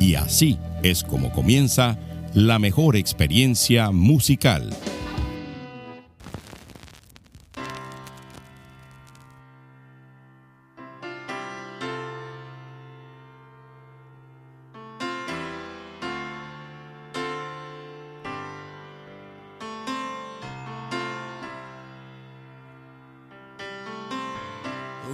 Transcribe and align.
Y 0.00 0.14
así 0.16 0.58
es 0.82 1.02
como 1.02 1.30
comienza 1.32 1.98
la 2.34 2.58
mejor 2.58 2.96
experiencia 2.96 3.90
musical. 3.90 4.74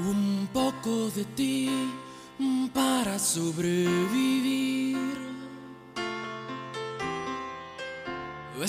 Un 0.07 0.49
poco 0.53 1.11
de 1.11 1.25
ti 1.37 1.69
para 2.73 3.19
sobrevivir. 3.19 4.30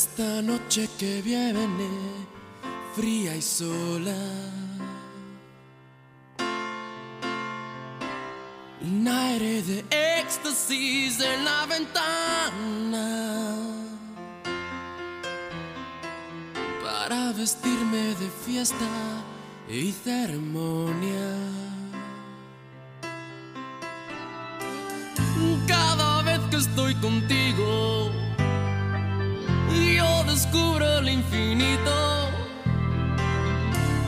Esta 0.03 0.41
noche 0.41 0.89
que 0.97 1.21
viene, 1.21 1.87
fría 2.95 3.35
y 3.35 3.41
sola. 3.43 4.17
Un 8.81 9.07
aire 9.07 9.61
de 9.61 9.85
éxtasis 10.19 11.19
en 11.19 11.45
la 11.45 11.67
ventana. 11.67 13.07
Para 16.83 17.31
vestirme 17.33 18.15
de 18.21 18.29
fiesta 18.43 18.91
y 19.69 19.91
ceremonia. 19.91 21.29
Cada 25.67 26.23
vez 26.23 26.39
que 26.49 26.57
estoy 26.57 26.95
contigo, 26.95 28.11
yo 29.97 30.23
descubro 30.25 30.99
el 30.99 31.09
infinito. 31.09 32.29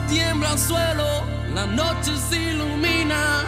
Tiembla 0.08 0.52
el 0.52 0.58
suelo, 0.58 1.24
la 1.54 1.66
noche 1.66 2.12
se 2.28 2.52
ilumina 2.52 3.42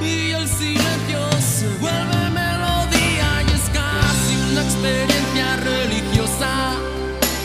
y 0.00 0.30
el 0.30 0.48
silencio 0.48 1.20
se 1.40 1.68
vuelve 1.80 2.30
melodía 2.30 3.28
y 3.46 3.52
es 3.58 3.66
casi 3.72 4.32
una 4.50 4.62
experiencia 4.62 5.56
religiosa. 5.56 6.76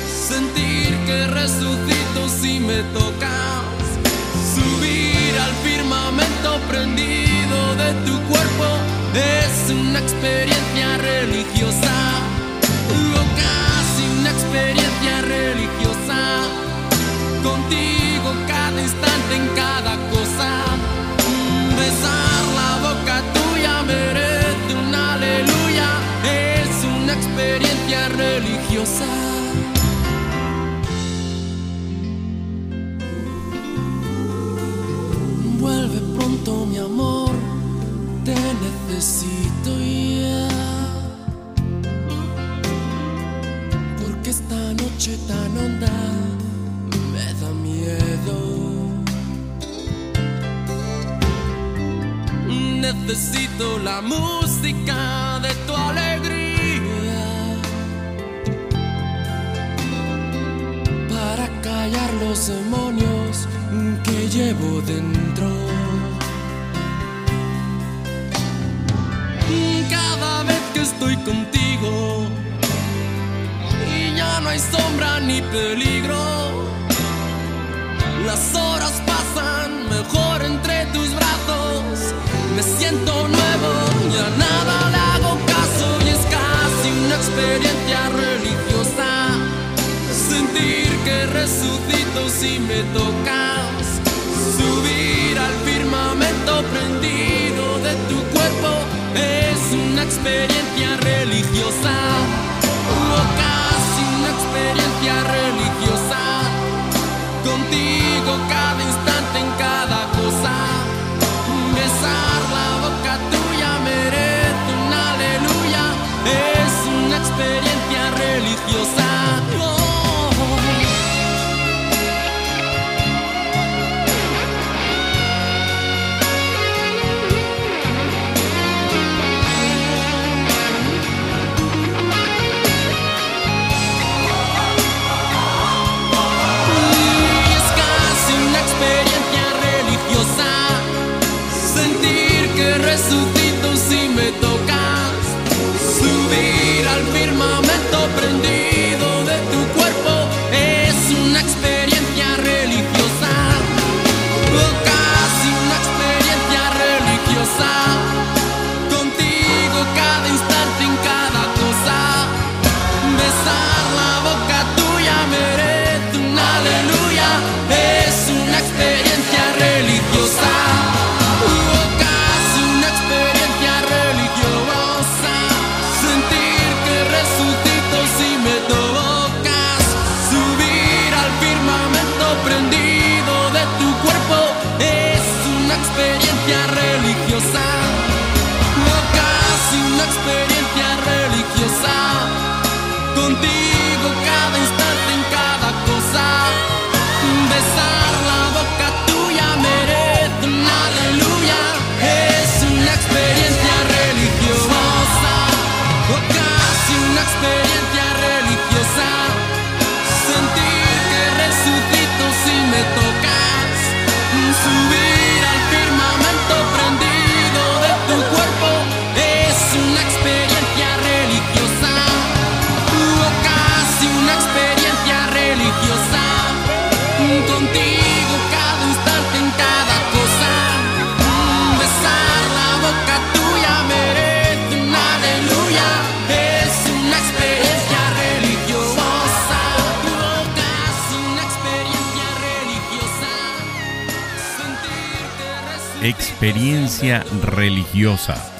Sentir 0.08 0.98
que 1.06 1.28
resucito 1.28 2.30
si 2.30 2.60
me 2.60 2.82
tocas. 2.94 3.64
Subir 4.56 5.40
al 5.40 5.54
firmamento 5.64 6.60
prendido 6.70 7.76
de 7.76 7.94
tu 8.06 8.20
cuerpo 8.30 8.66
es 9.14 9.72
una 9.72 10.00
experiencia 10.00 10.98
religiosa. 10.98 12.37
Vuelve 35.60 36.00
pronto 36.16 36.66
mi 36.66 36.78
amor, 36.78 37.32
te 38.24 38.36
necesito 38.36 39.72
ya. 39.80 40.57
Noche 44.98 45.16
tan 45.28 45.56
honda 45.58 45.92
me 47.14 47.34
da 47.40 47.52
miedo. 47.52 48.38
Necesito 52.82 53.78
la 53.84 54.02
música 54.02 55.40
de 55.44 55.54
tu 55.68 55.76
alegría 55.76 57.24
para 61.10 61.48
callar 61.62 62.12
los 62.16 62.48
demonios 62.48 63.48
que 64.04 64.30
llevo 64.30 64.82
dentro. 64.82 65.48
Cada 69.90 70.44
vez 70.44 70.62
que 70.74 70.82
estoy 70.82 71.16
contigo 71.18 72.28
no 74.42 74.50
hay 74.50 74.60
sombra 74.60 75.20
ni 75.20 75.42
peligro, 75.42 76.68
las 78.26 78.54
horas 78.56 79.02
pasan 79.06 79.90
mejor 79.90 80.44
entre 80.44 80.86
tus 80.88 81.10
brazos. 81.16 82.14
Me 82.56 82.62
siento 82.62 83.28
nuevo, 83.28 83.72
ya 84.14 84.30
nada 84.38 84.90
le 84.92 84.98
hago 84.98 85.38
caso 85.46 85.88
y 86.06 86.10
es 86.10 86.24
casi 86.38 86.90
una 87.06 87.16
experiencia 87.16 88.10
religiosa. 88.10 89.10
Sentir 90.30 90.90
que 91.06 91.26
resucito 91.28 92.30
si 92.30 92.60
me 92.60 92.84
tocas. 92.94 93.86
Subir 94.58 95.38
al 95.40 95.56
firmamento 95.66 96.64
prendido 96.74 97.80
de 97.80 97.94
tu 98.10 98.22
cuerpo 98.36 98.72
es 99.16 99.74
una 99.74 100.04
experiencia 100.04 100.98
religiosa. 101.02 102.37
Jaure 105.04 105.57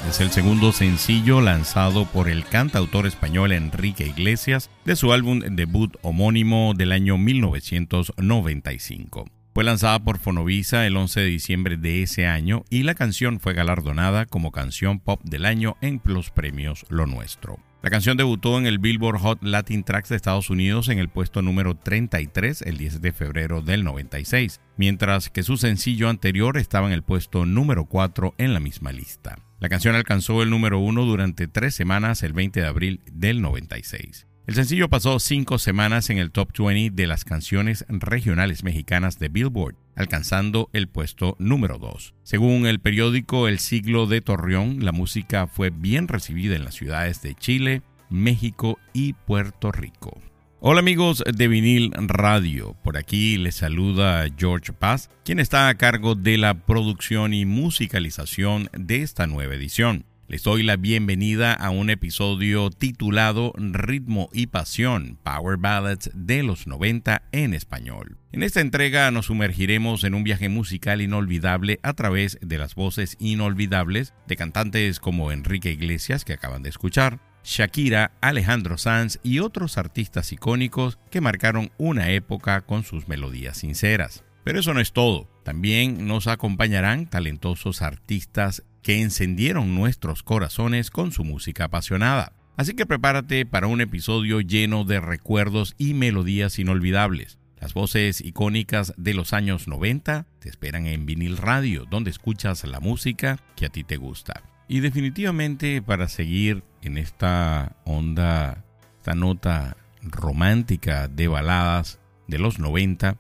Es 0.10 0.20
el 0.20 0.32
segundo 0.32 0.72
sencillo 0.72 1.42
lanzado 1.42 2.06
por 2.06 2.28
el 2.28 2.44
cantautor 2.44 3.06
español 3.06 3.52
Enrique 3.52 4.04
Iglesias 4.04 4.72
de 4.84 4.96
su 4.96 5.14
álbum 5.14 5.42
debut 5.42 5.96
homónimo 6.02 6.74
del 6.76 6.92
año 6.92 7.20
1995. 7.20 9.30
Fue 9.54 9.64
lanzada 9.64 10.00
por 10.00 10.18
Fonovisa 10.18 10.88
el 10.88 10.98
11 10.98 11.20
de 11.20 11.26
diciembre 11.28 11.78
de 11.78 12.02
ese 12.02 12.26
año 12.26 12.64
y 12.72 12.82
la 12.82 12.96
canción 12.96 13.40
fue 13.40 13.54
galardonada 13.54 14.26
como 14.26 14.52
canción 14.52 15.00
pop 15.00 15.22
del 15.24 15.46
año 15.46 15.78
en 15.82 16.02
los 16.06 16.32
premios 16.32 16.88
Lo 16.90 17.06
Nuestro. 17.06 17.60
La 17.88 17.92
canción 17.92 18.18
debutó 18.18 18.58
en 18.58 18.66
el 18.68 18.80
Billboard 18.80 19.18
Hot 19.20 19.42
Latin 19.44 19.86
Tracks 19.86 20.10
de 20.10 20.18
Estados 20.18 20.50
Unidos 20.50 20.90
en 20.90 21.00
el 21.00 21.08
puesto 21.08 21.42
número 21.42 21.74
33 21.74 22.64
el 22.64 22.78
10 22.78 23.00
de 23.02 23.14
febrero 23.14 23.62
del 23.62 23.86
96, 23.86 24.60
mientras 24.76 25.30
que 25.30 25.42
su 25.42 25.56
sencillo 25.56 26.10
anterior 26.10 26.58
estaba 26.58 26.88
en 26.88 26.92
el 26.92 27.02
puesto 27.02 27.46
número 27.46 27.86
4 27.86 28.36
en 28.40 28.54
la 28.54 28.60
misma 28.60 28.92
lista. 28.92 29.38
La 29.62 29.70
canción 29.70 29.96
alcanzó 29.96 30.44
el 30.44 30.50
número 30.50 30.80
1 30.80 31.06
durante 31.06 31.48
tres 31.48 31.76
semanas 31.76 32.24
el 32.24 32.34
20 32.34 32.60
de 32.60 32.68
abril 32.68 33.00
del 33.10 33.42
96. 33.42 34.28
El 34.48 34.56
sencillo 34.56 34.90
pasó 34.90 35.18
cinco 35.22 35.58
semanas 35.58 36.10
en 36.10 36.18
el 36.18 36.32
top 36.32 36.50
20 36.58 36.94
de 36.94 37.08
las 37.08 37.24
canciones 37.24 37.86
regionales 37.88 38.66
mexicanas 38.66 39.18
de 39.18 39.30
Billboard, 39.30 39.76
alcanzando 39.98 40.70
el 40.72 40.88
puesto 40.88 41.36
número 41.40 41.78
2. 41.80 42.14
Según 42.24 42.66
el 42.66 42.80
periódico 42.80 43.48
El 43.48 43.60
Siglo 43.60 44.06
de 44.06 44.22
Torreón, 44.22 44.86
la 44.86 44.94
música 44.94 45.48
fue 45.48 45.72
bien 45.72 46.08
recibida 46.08 46.56
en 46.56 46.64
las 46.64 46.76
ciudades 46.76 47.22
de 47.22 47.36
Chile, 47.36 47.82
México 48.10 48.80
y 48.94 49.14
Puerto 49.14 49.72
Rico. 49.72 50.22
Hola 50.60 50.80
amigos 50.80 51.24
de 51.24 51.48
Vinil 51.48 51.92
Radio, 51.96 52.76
por 52.84 52.98
aquí 52.98 53.38
les 53.38 53.54
saluda 53.54 54.26
George 54.36 54.74
Paz, 54.74 55.12
quien 55.24 55.40
está 55.40 55.70
a 55.70 55.76
cargo 55.76 56.16
de 56.16 56.40
la 56.40 56.66
producción 56.66 57.36
y 57.36 57.46
musicalización 57.46 58.68
de 58.74 59.04
esta 59.04 59.28
nueva 59.28 59.54
edición. 59.54 60.07
Les 60.30 60.44
doy 60.44 60.62
la 60.62 60.76
bienvenida 60.76 61.54
a 61.54 61.70
un 61.70 61.90
episodio 61.90 62.70
titulado 62.70 63.54
Ritmo 63.56 64.28
y 64.34 64.48
Pasión, 64.48 65.18
Power 65.24 65.56
Ballads 65.56 66.12
de 66.14 66.44
los 66.44 66.68
90 66.68 67.24
en 67.32 67.54
español. 67.54 68.18
En 68.34 68.44
esta 68.44 68.60
entrega 68.60 69.10
nos 69.12 69.28
sumergiremos 69.28 70.04
en 70.04 70.14
un 70.14 70.26
viaje 70.26 70.50
musical 70.50 71.02
inolvidable 71.02 71.80
a 71.82 71.94
través 71.94 72.40
de 72.42 72.58
las 72.58 72.76
voces 72.76 73.16
inolvidables 73.20 74.14
de 74.28 74.36
cantantes 74.36 75.00
como 75.00 75.32
Enrique 75.32 75.72
Iglesias, 75.72 76.26
que 76.26 76.34
acaban 76.34 76.62
de 76.62 76.72
escuchar, 76.72 77.22
Shakira, 77.46 78.12
Alejandro 78.20 78.78
Sanz 78.78 79.20
y 79.24 79.40
otros 79.40 79.78
artistas 79.78 80.34
icónicos 80.34 81.00
que 81.10 81.22
marcaron 81.22 81.72
una 81.78 82.12
época 82.12 82.66
con 82.66 82.84
sus 82.84 83.08
melodías 83.08 83.60
sinceras. 83.60 84.26
Pero 84.44 84.60
eso 84.60 84.74
no 84.74 84.82
es 84.82 84.92
todo. 84.92 85.30
También 85.44 86.06
nos 86.06 86.28
acompañarán 86.28 87.10
talentosos 87.10 87.82
artistas 87.82 88.64
que 88.88 89.02
encendieron 89.02 89.76
nuestros 89.76 90.24
corazones 90.24 90.92
con 90.92 91.12
su 91.12 91.26
música 91.26 91.66
apasionada. 91.66 92.32
Así 92.56 92.74
que 92.74 92.86
prepárate 92.86 93.46
para 93.46 93.68
un 93.68 93.82
episodio 93.82 94.40
lleno 94.40 94.86
de 94.86 95.02
recuerdos 95.02 95.76
y 95.78 95.94
melodías 95.94 96.58
inolvidables. 96.58 97.38
Las 97.60 97.74
voces 97.74 98.22
icónicas 98.22 98.94
de 98.96 99.14
los 99.14 99.34
años 99.34 99.68
90 99.68 100.26
te 100.40 100.48
esperan 100.48 100.88
en 100.88 101.06
vinil 101.06 101.36
radio, 101.36 101.84
donde 101.84 102.12
escuchas 102.12 102.64
la 102.64 102.80
música 102.80 103.40
que 103.58 103.66
a 103.66 103.70
ti 103.70 103.84
te 103.84 103.98
gusta. 103.98 104.42
Y 104.70 104.80
definitivamente 104.80 105.82
para 105.82 106.08
seguir 106.08 106.64
en 106.82 106.98
esta 106.98 107.76
onda, 107.84 108.64
esta 109.00 109.16
nota 109.16 109.76
romántica 110.02 111.10
de 111.10 111.28
baladas 111.28 112.00
de 112.30 112.40
los 112.40 112.58
90, 112.58 113.18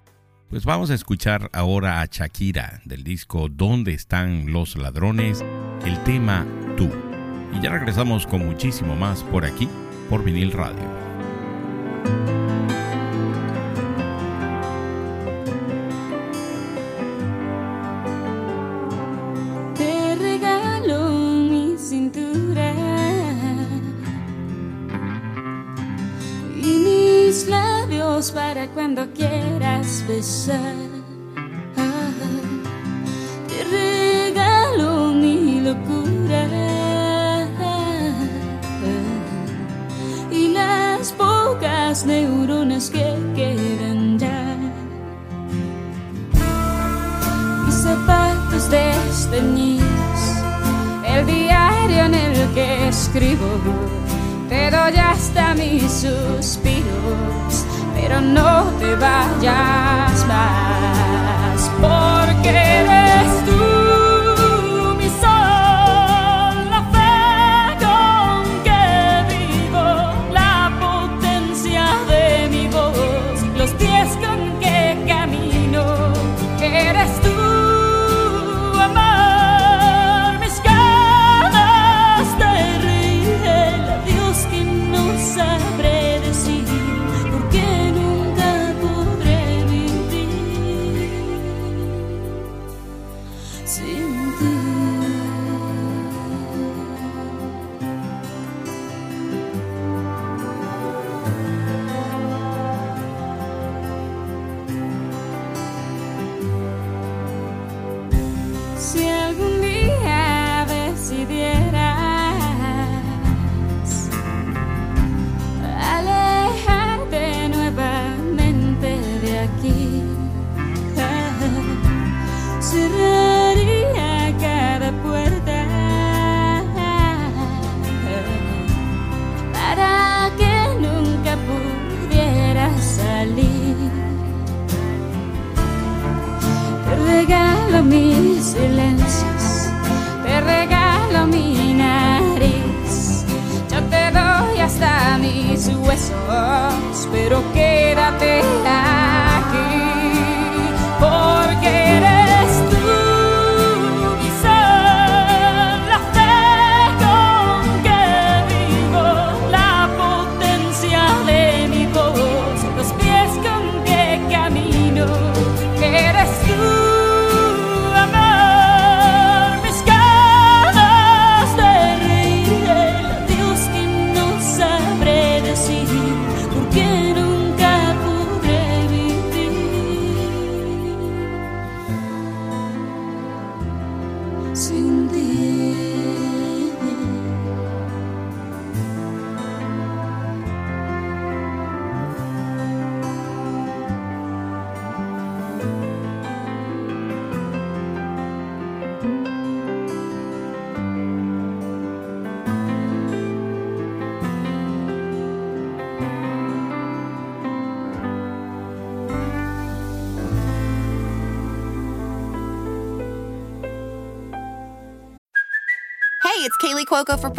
pues 0.49 0.65
vamos 0.65 0.89
a 0.91 0.94
escuchar 0.94 1.49
ahora 1.53 2.01
a 2.01 2.05
Shakira 2.05 2.81
del 2.85 3.03
disco 3.03 3.49
¿Dónde 3.49 3.94
están 3.94 4.51
los 4.53 4.77
ladrones? 4.77 5.44
El 5.85 6.01
tema 6.03 6.45
Tú. 6.77 6.89
Y 7.53 7.61
ya 7.61 7.71
regresamos 7.71 8.25
con 8.25 8.45
muchísimo 8.45 8.95
más 8.95 9.23
por 9.23 9.45
aquí, 9.45 9.67
por 10.09 10.23
vinil 10.23 10.51
radio. 10.51 11.06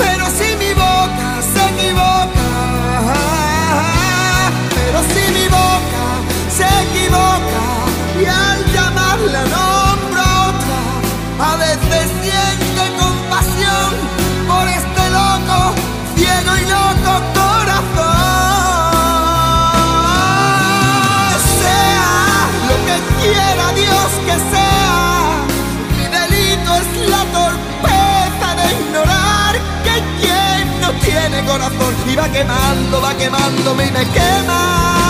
pero 0.00 0.24
si 0.38 0.48
mi 0.56 0.72
boca 0.74 1.28
se 1.52 1.60
equivoca, 1.72 2.49
tiene 31.10 31.44
corazón 31.44 31.94
y 32.06 32.14
va 32.14 32.28
quemando, 32.28 33.00
va 33.00 33.14
quemándome 33.16 33.86
y 33.86 33.90
me 33.90 34.06
quema. 34.10 35.09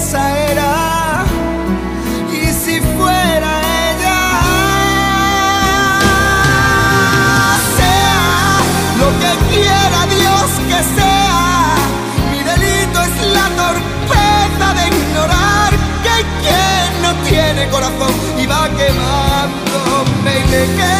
esa 0.00 0.24
era, 0.50 1.24
y 2.32 2.46
si 2.52 2.80
fuera 2.96 3.50
ella, 3.88 4.20
sea 7.76 8.22
lo 9.00 9.08
que 9.20 9.32
quiera 9.52 9.98
Dios 10.18 10.48
que 10.70 10.80
sea, 10.96 11.74
mi 12.32 12.40
delito 12.50 12.98
es 13.08 13.14
la 13.36 13.46
torpeza 13.62 14.66
de 14.78 14.82
ignorar 14.88 15.70
que 16.04 16.16
quien 16.40 16.88
no 17.02 17.10
tiene 17.28 17.68
corazón 17.68 18.14
y 18.38 18.46
va 18.46 18.70
quemándome 18.70 20.30
y 20.38 20.44
me 20.50 20.62
quema. 20.76 20.99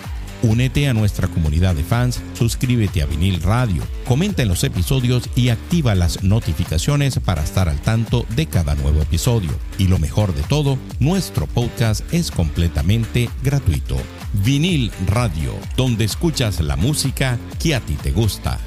Únete 0.43 0.87
a 0.87 0.93
nuestra 0.95 1.27
comunidad 1.27 1.75
de 1.75 1.83
fans, 1.83 2.19
suscríbete 2.33 3.03
a 3.03 3.05
Vinil 3.05 3.43
Radio, 3.43 3.83
comenta 4.07 4.41
en 4.41 4.47
los 4.47 4.63
episodios 4.63 5.29
y 5.35 5.49
activa 5.49 5.93
las 5.93 6.23
notificaciones 6.23 7.19
para 7.19 7.43
estar 7.43 7.69
al 7.69 7.79
tanto 7.79 8.25
de 8.35 8.47
cada 8.47 8.73
nuevo 8.73 9.03
episodio. 9.03 9.51
Y 9.77 9.87
lo 9.87 9.99
mejor 9.99 10.33
de 10.33 10.41
todo, 10.43 10.79
nuestro 10.99 11.45
podcast 11.45 12.11
es 12.11 12.31
completamente 12.31 13.29
gratuito. 13.43 13.97
Vinil 14.43 14.91
Radio, 15.05 15.53
donde 15.77 16.05
escuchas 16.05 16.59
la 16.59 16.75
música 16.75 17.37
que 17.61 17.75
a 17.75 17.79
ti 17.79 17.93
te 17.93 18.11
gusta. 18.11 18.59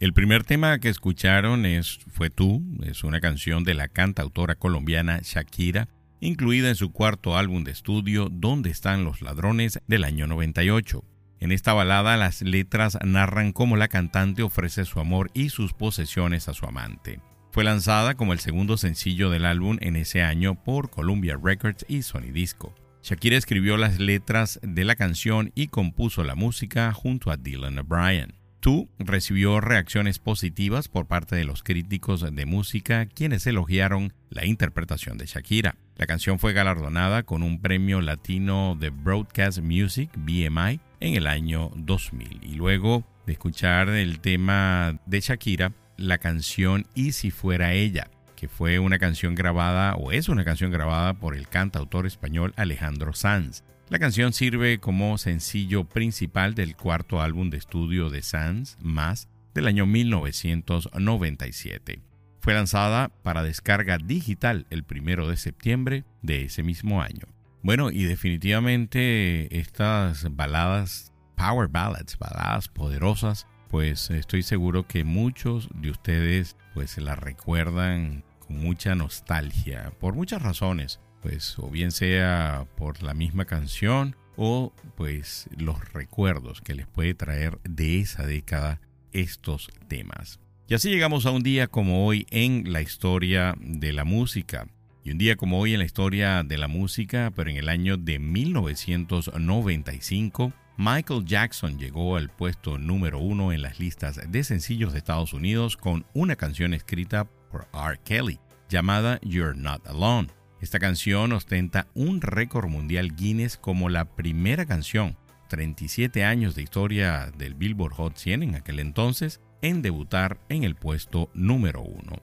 El 0.00 0.14
primer 0.14 0.42
tema 0.42 0.78
que 0.80 0.88
escucharon 0.88 1.64
es 1.64 2.00
Fue 2.10 2.30
tú, 2.30 2.62
es 2.82 3.04
una 3.04 3.20
canción 3.20 3.62
de 3.62 3.74
la 3.74 3.86
cantautora 3.86 4.56
colombiana 4.56 5.20
Shakira, 5.22 5.88
incluida 6.20 6.68
en 6.68 6.76
su 6.76 6.92
cuarto 6.92 7.36
álbum 7.36 7.64
de 7.64 7.72
estudio 7.72 8.28
¿Dónde 8.30 8.70
están 8.70 9.04
los 9.04 9.22
ladrones? 9.22 9.80
del 9.86 10.04
año 10.04 10.26
98. 10.26 11.04
En 11.40 11.52
esta 11.52 11.72
balada 11.72 12.16
las 12.16 12.42
letras 12.42 12.98
narran 13.04 13.52
cómo 13.52 13.76
la 13.76 13.88
cantante 13.88 14.42
ofrece 14.42 14.84
su 14.84 15.00
amor 15.00 15.30
y 15.34 15.48
sus 15.48 15.72
posesiones 15.72 16.48
a 16.48 16.54
su 16.54 16.66
amante. 16.66 17.20
Fue 17.50 17.64
lanzada 17.64 18.14
como 18.14 18.32
el 18.32 18.38
segundo 18.38 18.76
sencillo 18.76 19.30
del 19.30 19.44
álbum 19.44 19.78
en 19.80 19.96
ese 19.96 20.22
año 20.22 20.62
por 20.62 20.90
Columbia 20.90 21.38
Records 21.42 21.84
y 21.88 22.02
Sony 22.02 22.32
Disco. 22.32 22.74
Shakira 23.02 23.36
escribió 23.36 23.76
las 23.76 23.98
letras 23.98 24.60
de 24.62 24.84
la 24.84 24.94
canción 24.94 25.50
y 25.54 25.68
compuso 25.68 26.22
la 26.22 26.34
música 26.34 26.92
junto 26.92 27.30
a 27.30 27.36
Dylan 27.36 27.78
O'Brien. 27.78 28.39
Tú 28.60 28.90
recibió 28.98 29.62
reacciones 29.62 30.18
positivas 30.18 30.88
por 30.88 31.06
parte 31.06 31.34
de 31.34 31.44
los 31.44 31.62
críticos 31.62 32.20
de 32.20 32.44
música, 32.44 33.06
quienes 33.06 33.46
elogiaron 33.46 34.12
la 34.28 34.44
interpretación 34.44 35.16
de 35.16 35.24
Shakira. 35.24 35.76
La 35.96 36.06
canción 36.06 36.38
fue 36.38 36.52
galardonada 36.52 37.22
con 37.22 37.42
un 37.42 37.62
premio 37.62 38.02
latino 38.02 38.76
de 38.78 38.90
Broadcast 38.90 39.60
Music, 39.60 40.10
BMI, 40.14 40.78
en 41.00 41.14
el 41.14 41.26
año 41.26 41.70
2000. 41.74 42.40
Y 42.42 42.54
luego 42.56 43.04
de 43.26 43.32
escuchar 43.32 43.88
el 43.88 44.20
tema 44.20 45.00
de 45.06 45.20
Shakira, 45.20 45.72
la 45.96 46.18
canción 46.18 46.86
Y 46.94 47.12
si 47.12 47.30
fuera 47.30 47.72
ella, 47.72 48.10
que 48.36 48.48
fue 48.48 48.78
una 48.78 48.98
canción 48.98 49.34
grabada 49.34 49.94
o 49.94 50.12
es 50.12 50.28
una 50.28 50.44
canción 50.44 50.70
grabada 50.70 51.14
por 51.14 51.34
el 51.34 51.48
cantautor 51.48 52.06
español 52.06 52.52
Alejandro 52.56 53.14
Sanz. 53.14 53.64
La 53.90 53.98
canción 53.98 54.32
sirve 54.32 54.78
como 54.78 55.18
sencillo 55.18 55.82
principal 55.82 56.54
del 56.54 56.76
cuarto 56.76 57.20
álbum 57.20 57.50
de 57.50 57.56
estudio 57.56 58.08
de 58.08 58.22
Sanz, 58.22 58.76
Más, 58.80 59.28
del 59.52 59.66
año 59.66 59.84
1997. 59.84 62.00
Fue 62.38 62.54
lanzada 62.54 63.08
para 63.24 63.42
descarga 63.42 63.98
digital 63.98 64.68
el 64.70 64.84
primero 64.84 65.28
de 65.28 65.36
septiembre 65.36 66.04
de 66.22 66.44
ese 66.44 66.62
mismo 66.62 67.02
año. 67.02 67.26
Bueno, 67.64 67.90
y 67.90 68.04
definitivamente 68.04 69.58
estas 69.58 70.24
baladas, 70.36 71.12
power 71.34 71.68
ballads, 71.68 72.16
baladas 72.16 72.68
poderosas, 72.68 73.48
pues 73.70 74.08
estoy 74.10 74.44
seguro 74.44 74.86
que 74.86 75.02
muchos 75.02 75.68
de 75.74 75.90
ustedes 75.90 76.56
pues 76.74 76.92
se 76.92 77.00
las 77.00 77.18
recuerdan 77.18 78.22
mucha 78.48 78.94
nostalgia, 78.94 79.92
por 79.98 80.14
muchas 80.14 80.42
razones, 80.42 81.00
pues 81.22 81.58
o 81.58 81.70
bien 81.70 81.92
sea 81.92 82.66
por 82.76 83.02
la 83.02 83.14
misma 83.14 83.44
canción 83.44 84.16
o 84.36 84.72
pues 84.96 85.48
los 85.56 85.92
recuerdos 85.92 86.60
que 86.60 86.74
les 86.74 86.86
puede 86.86 87.14
traer 87.14 87.58
de 87.64 88.00
esa 88.00 88.26
década 88.26 88.80
estos 89.12 89.70
temas. 89.88 90.40
Y 90.68 90.74
así 90.74 90.88
llegamos 90.88 91.26
a 91.26 91.32
un 91.32 91.42
día 91.42 91.66
como 91.66 92.06
hoy 92.06 92.26
en 92.30 92.72
la 92.72 92.80
historia 92.80 93.56
de 93.60 93.92
la 93.92 94.04
música. 94.04 94.68
Y 95.02 95.10
un 95.10 95.18
día 95.18 95.34
como 95.36 95.58
hoy 95.58 95.72
en 95.72 95.80
la 95.80 95.84
historia 95.84 96.44
de 96.44 96.58
la 96.58 96.68
música, 96.68 97.32
pero 97.34 97.50
en 97.50 97.56
el 97.56 97.68
año 97.68 97.96
de 97.96 98.18
1995, 98.18 100.52
Michael 100.76 101.24
Jackson 101.24 101.78
llegó 101.78 102.16
al 102.16 102.28
puesto 102.30 102.78
número 102.78 103.18
uno 103.18 103.52
en 103.52 103.62
las 103.62 103.80
listas 103.80 104.20
de 104.30 104.44
sencillos 104.44 104.92
de 104.92 104.98
Estados 104.98 105.32
Unidos 105.32 105.76
con 105.76 106.06
una 106.14 106.36
canción 106.36 106.72
escrita 106.72 107.24
por 107.50 107.66
R. 107.74 107.98
Kelly, 108.04 108.38
llamada 108.68 109.18
You're 109.22 109.58
Not 109.58 109.84
Alone. 109.86 110.28
Esta 110.60 110.78
canción 110.78 111.32
ostenta 111.32 111.86
un 111.94 112.20
récord 112.20 112.68
mundial 112.68 113.16
Guinness 113.16 113.56
como 113.56 113.88
la 113.88 114.04
primera 114.04 114.66
canción, 114.66 115.16
37 115.48 116.22
años 116.24 116.54
de 116.54 116.62
historia 116.62 117.32
del 117.36 117.54
Billboard 117.54 117.94
Hot 117.94 118.16
100 118.16 118.42
en 118.42 118.54
aquel 118.56 118.78
entonces, 118.78 119.40
en 119.62 119.80
debutar 119.80 120.38
en 120.50 120.64
el 120.64 120.74
puesto 120.74 121.30
número 121.32 121.80
uno. 121.80 122.22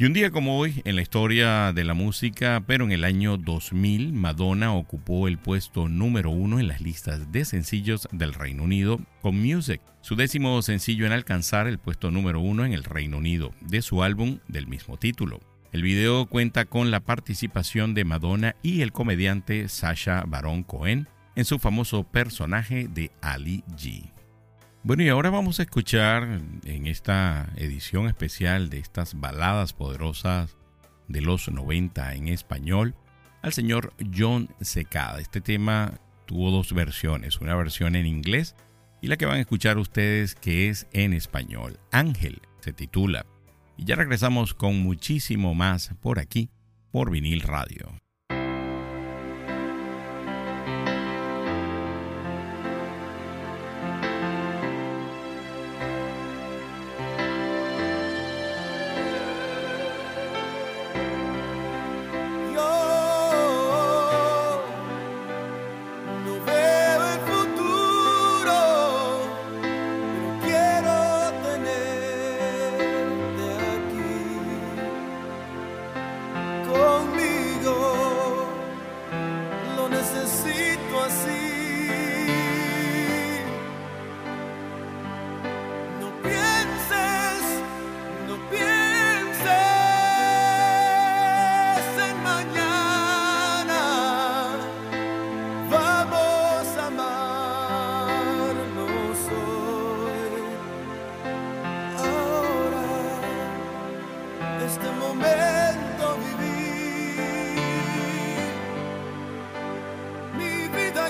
Y 0.00 0.06
un 0.06 0.12
día 0.12 0.30
como 0.30 0.58
hoy, 0.58 0.82
en 0.84 0.96
la 0.96 1.02
historia 1.02 1.72
de 1.72 1.84
la 1.84 1.94
música, 1.94 2.64
pero 2.66 2.84
en 2.84 2.92
el 2.92 3.04
año 3.04 3.36
2000, 3.36 4.12
Madonna 4.12 4.72
ocupó 4.74 5.28
el 5.28 5.38
puesto 5.38 5.88
número 5.88 6.30
uno 6.30 6.58
en 6.58 6.68
las 6.68 6.80
listas 6.80 7.30
de 7.30 7.44
sencillos 7.44 8.08
del 8.10 8.34
Reino 8.34 8.64
Unido 8.64 9.00
con 9.22 9.40
Music, 9.40 9.80
su 10.00 10.16
décimo 10.16 10.60
sencillo 10.62 11.06
en 11.06 11.12
alcanzar 11.12 11.68
el 11.68 11.78
puesto 11.78 12.10
número 12.10 12.40
uno 12.40 12.64
en 12.64 12.72
el 12.72 12.82
Reino 12.82 13.18
Unido 13.18 13.52
de 13.60 13.82
su 13.82 14.02
álbum 14.02 14.38
del 14.48 14.66
mismo 14.66 14.96
título. 14.96 15.40
El 15.70 15.82
video 15.82 16.24
cuenta 16.26 16.64
con 16.64 16.90
la 16.90 17.00
participación 17.00 17.92
de 17.92 18.04
Madonna 18.04 18.56
y 18.62 18.80
el 18.80 18.90
comediante 18.90 19.68
Sasha 19.68 20.24
Baron 20.26 20.62
Cohen 20.62 21.08
en 21.36 21.44
su 21.44 21.58
famoso 21.58 22.04
personaje 22.04 22.88
de 22.88 23.10
Ali 23.20 23.64
G. 23.76 24.10
Bueno, 24.82 25.02
y 25.02 25.10
ahora 25.10 25.28
vamos 25.28 25.60
a 25.60 25.64
escuchar 25.64 26.40
en 26.64 26.86
esta 26.86 27.52
edición 27.56 28.06
especial 28.06 28.70
de 28.70 28.78
estas 28.78 29.20
baladas 29.20 29.74
poderosas 29.74 30.56
de 31.06 31.20
los 31.20 31.50
90 31.50 32.14
en 32.14 32.28
español 32.28 32.94
al 33.42 33.52
señor 33.52 33.92
John 34.16 34.48
Secada. 34.62 35.20
Este 35.20 35.42
tema 35.42 36.00
tuvo 36.24 36.50
dos 36.50 36.72
versiones, 36.72 37.40
una 37.40 37.54
versión 37.54 37.94
en 37.94 38.06
inglés 38.06 38.56
y 39.02 39.08
la 39.08 39.18
que 39.18 39.26
van 39.26 39.36
a 39.36 39.40
escuchar 39.40 39.76
ustedes 39.76 40.34
que 40.34 40.70
es 40.70 40.86
en 40.92 41.12
español. 41.12 41.78
Ángel 41.92 42.40
se 42.60 42.72
titula. 42.72 43.26
Y 43.78 43.84
ya 43.84 43.94
regresamos 43.94 44.54
con 44.54 44.82
muchísimo 44.82 45.54
más 45.54 45.94
por 46.02 46.18
aquí, 46.18 46.50
por 46.90 47.10
vinil 47.12 47.42
radio. 47.42 47.94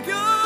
your 0.06 0.37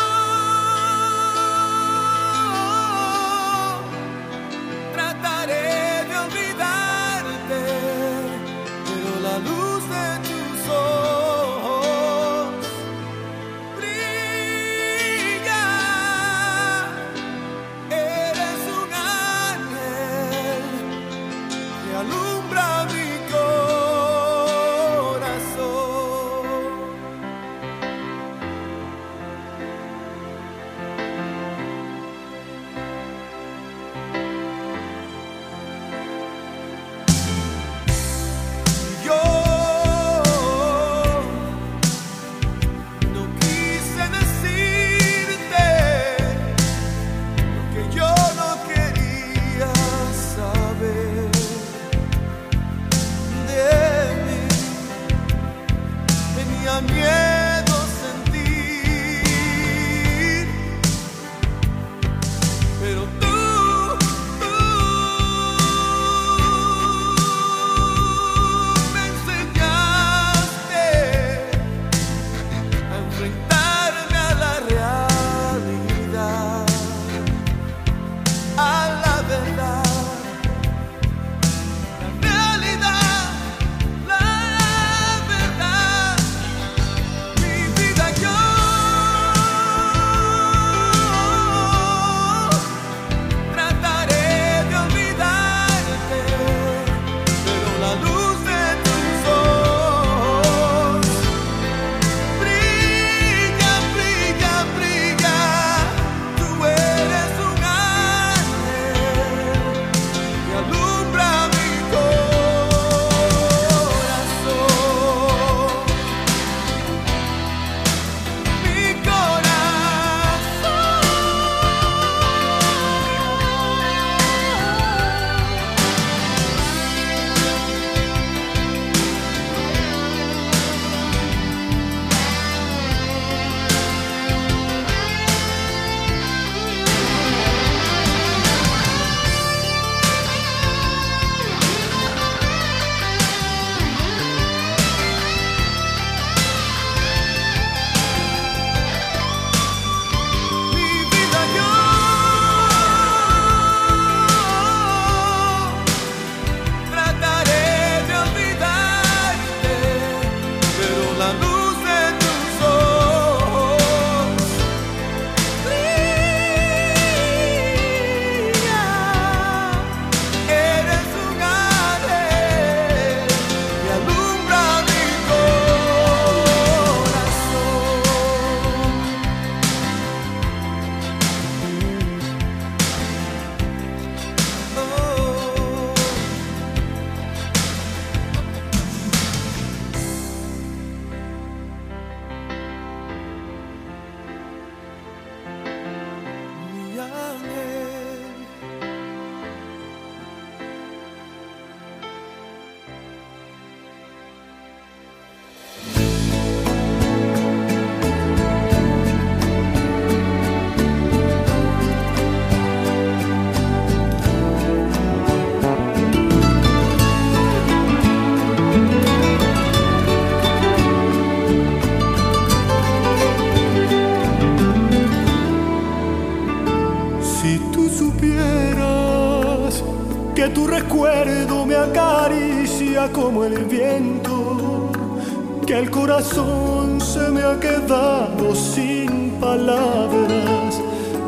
el 235.72 235.90
corazón 235.90 237.00
se 237.00 237.30
me 237.30 237.42
ha 237.42 237.58
quedado 237.58 238.54
sin 238.54 239.30
palabras 239.40 240.80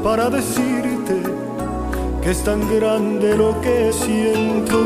para 0.03 0.29
decirte 0.29 1.23
que 2.23 2.31
es 2.31 2.45
tan 2.45 2.61
grande 2.79 3.37
lo 3.37 3.59
que 3.63 3.91
siento. 3.93 4.77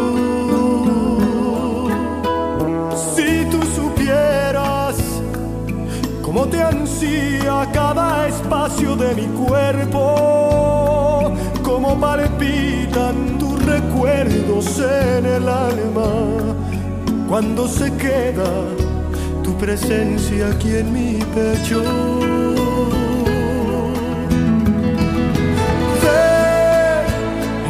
Si 3.16 3.44
tú 3.50 3.60
supieras 3.74 4.96
cómo 6.22 6.46
te 6.46 6.62
ansía 6.62 7.68
cada 7.72 8.28
espacio 8.28 8.94
de 8.94 9.14
mi 9.16 9.26
cuerpo, 9.46 11.32
cómo 11.64 11.98
palpitan 11.98 13.38
tus 13.38 13.64
recuerdos 13.64 14.78
en 14.78 15.26
el 15.26 15.48
alma 15.48 16.12
cuando 17.28 17.66
se 17.66 17.92
queda 17.96 18.77
tu 19.48 19.56
presencia 19.56 20.48
aquí 20.48 20.76
en 20.76 20.92
mi 20.92 21.18
pecho. 21.34 21.80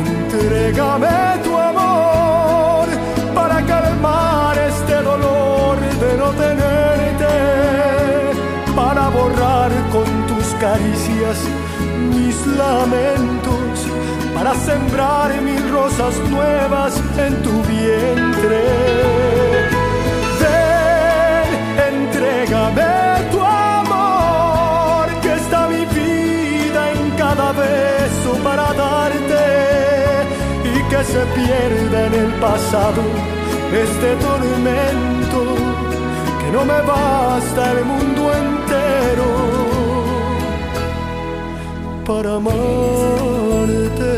entrégame 0.04 1.18
tu 1.44 1.52
amor 1.70 2.86
para 3.34 3.56
calmar 3.72 4.54
este 4.70 4.96
dolor 5.10 5.76
de 6.02 6.10
no 6.20 6.28
tenerte, 6.44 7.34
para 8.74 9.04
borrar 9.16 9.70
con 9.94 10.08
tus 10.30 10.46
caricias 10.64 11.38
mis 12.14 12.36
lamentos, 12.62 13.74
para 14.34 14.52
sembrar 14.68 15.28
mil 15.42 15.64
rosas 15.70 16.14
nuevas 16.30 16.92
en 17.24 17.32
tu 17.44 17.54
vientre. 17.74 19.87
Ven, 22.18 22.24
entrégame 22.24 23.30
tu 23.30 23.40
amor, 23.40 25.06
que 25.22 25.34
está 25.34 25.68
mi 25.68 25.84
vida 25.86 26.92
en 26.92 27.10
cada 27.12 27.52
beso 27.52 28.32
para 28.42 28.72
darte 28.72 29.58
que 30.90 31.04
se 31.04 31.22
pierda 31.36 32.06
en 32.06 32.14
el 32.14 32.32
pasado 32.40 33.02
este 33.72 34.14
tormento, 34.16 35.40
que 36.40 36.50
no 36.52 36.64
me 36.64 36.80
basta 36.80 37.72
el 37.72 37.84
mundo 37.84 38.32
entero 38.32 39.28
para 42.06 42.36
amarte. 42.36 44.17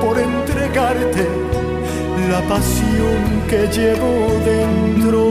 por 0.00 0.18
entregarte 0.18 1.26
la 2.30 2.40
pasión 2.42 3.42
que 3.48 3.66
llevo 3.68 4.12
dentro. 4.44 5.30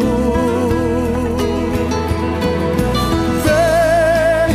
Ven, 3.45 4.51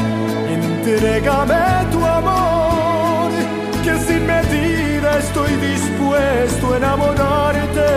entrégame 0.58 1.64
tu 1.92 2.04
amor, 2.04 3.30
que 3.84 3.94
sin 4.06 4.26
medida 4.26 5.18
estoy 5.18 5.52
dispuesto 5.70 6.72
a 6.72 6.76
enamorarte. 6.76 7.90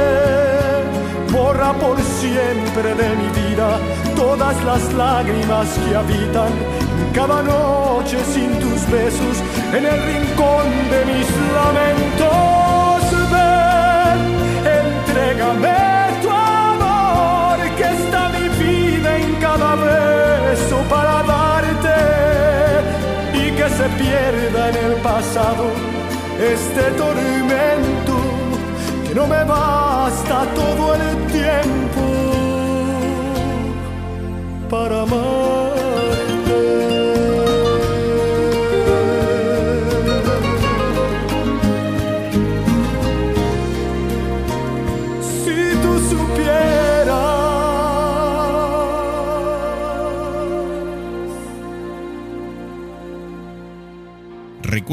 Borra 1.32 1.74
por 1.74 1.98
siempre 2.22 2.90
de 3.02 3.10
mi 3.22 3.30
vida 3.42 3.80
todas 4.16 4.64
las 4.64 4.94
lágrimas 4.94 5.68
que 5.84 5.96
habitan 5.96 6.52
cada 7.16 7.42
noche 7.42 8.18
sin 8.34 8.52
tus 8.60 8.82
besos 8.92 9.38
en 9.74 9.86
el 9.86 10.00
rincón 10.12 10.66
de 10.92 11.00
mis 11.12 11.28
lamentos. 11.58 13.02
Entrégame 14.82 15.80
tu 16.22 16.30
amor, 16.30 17.58
que 17.78 17.86
está 17.98 18.22
mi 18.36 18.48
vida 18.64 19.18
en 19.18 19.36
cada 19.36 19.76
beso 19.76 20.78
para 20.90 21.24
darte 21.34 21.98
y 23.34 23.52
que 23.58 23.68
se 23.70 23.88
pierda 24.02 24.70
en 24.72 24.76
el 24.86 24.94
pasado 25.02 25.66
este 26.38 26.84
tormento 27.02 28.16
que 29.08 29.16
no 29.16 29.26
me 29.26 29.42
basta 29.46 30.46
todo 30.54 30.96
el 30.96 31.28
tiempo 31.32 32.04
para 34.70 35.04
amarte. 35.04 35.65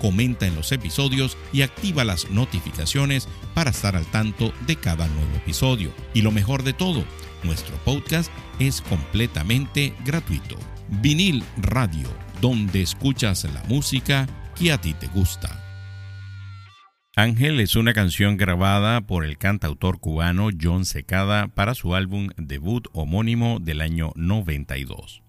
comenta 0.00 0.46
en 0.46 0.56
los 0.56 0.72
episodios 0.72 1.36
y 1.52 1.62
activa 1.62 2.02
las 2.02 2.30
notificaciones 2.30 3.28
para 3.54 3.70
estar 3.70 3.94
al 3.94 4.06
tanto 4.06 4.52
de 4.66 4.76
cada 4.76 5.06
nuevo 5.06 5.36
episodio. 5.36 5.92
Y 6.14 6.22
lo 6.22 6.32
mejor 6.32 6.62
de 6.62 6.72
todo, 6.72 7.04
nuestro 7.44 7.76
podcast 7.84 8.32
es 8.58 8.80
completamente 8.80 9.94
gratuito. 10.04 10.56
Vinil 11.02 11.44
Radio, 11.58 12.08
donde 12.40 12.82
escuchas 12.82 13.44
la 13.44 13.62
música 13.68 14.26
que 14.56 14.72
a 14.72 14.80
ti 14.80 14.94
te 14.94 15.06
gusta. 15.08 15.60
Ángel 17.16 17.60
es 17.60 17.76
una 17.76 17.92
canción 17.92 18.36
grabada 18.36 19.00
por 19.00 19.24
el 19.24 19.36
cantautor 19.36 19.98
cubano 19.98 20.48
John 20.58 20.84
Secada 20.84 21.48
para 21.48 21.74
su 21.74 21.94
álbum 21.94 22.28
debut 22.36 22.86
homónimo 22.92 23.58
del 23.60 23.80
año 23.80 24.12
92. 24.14 25.22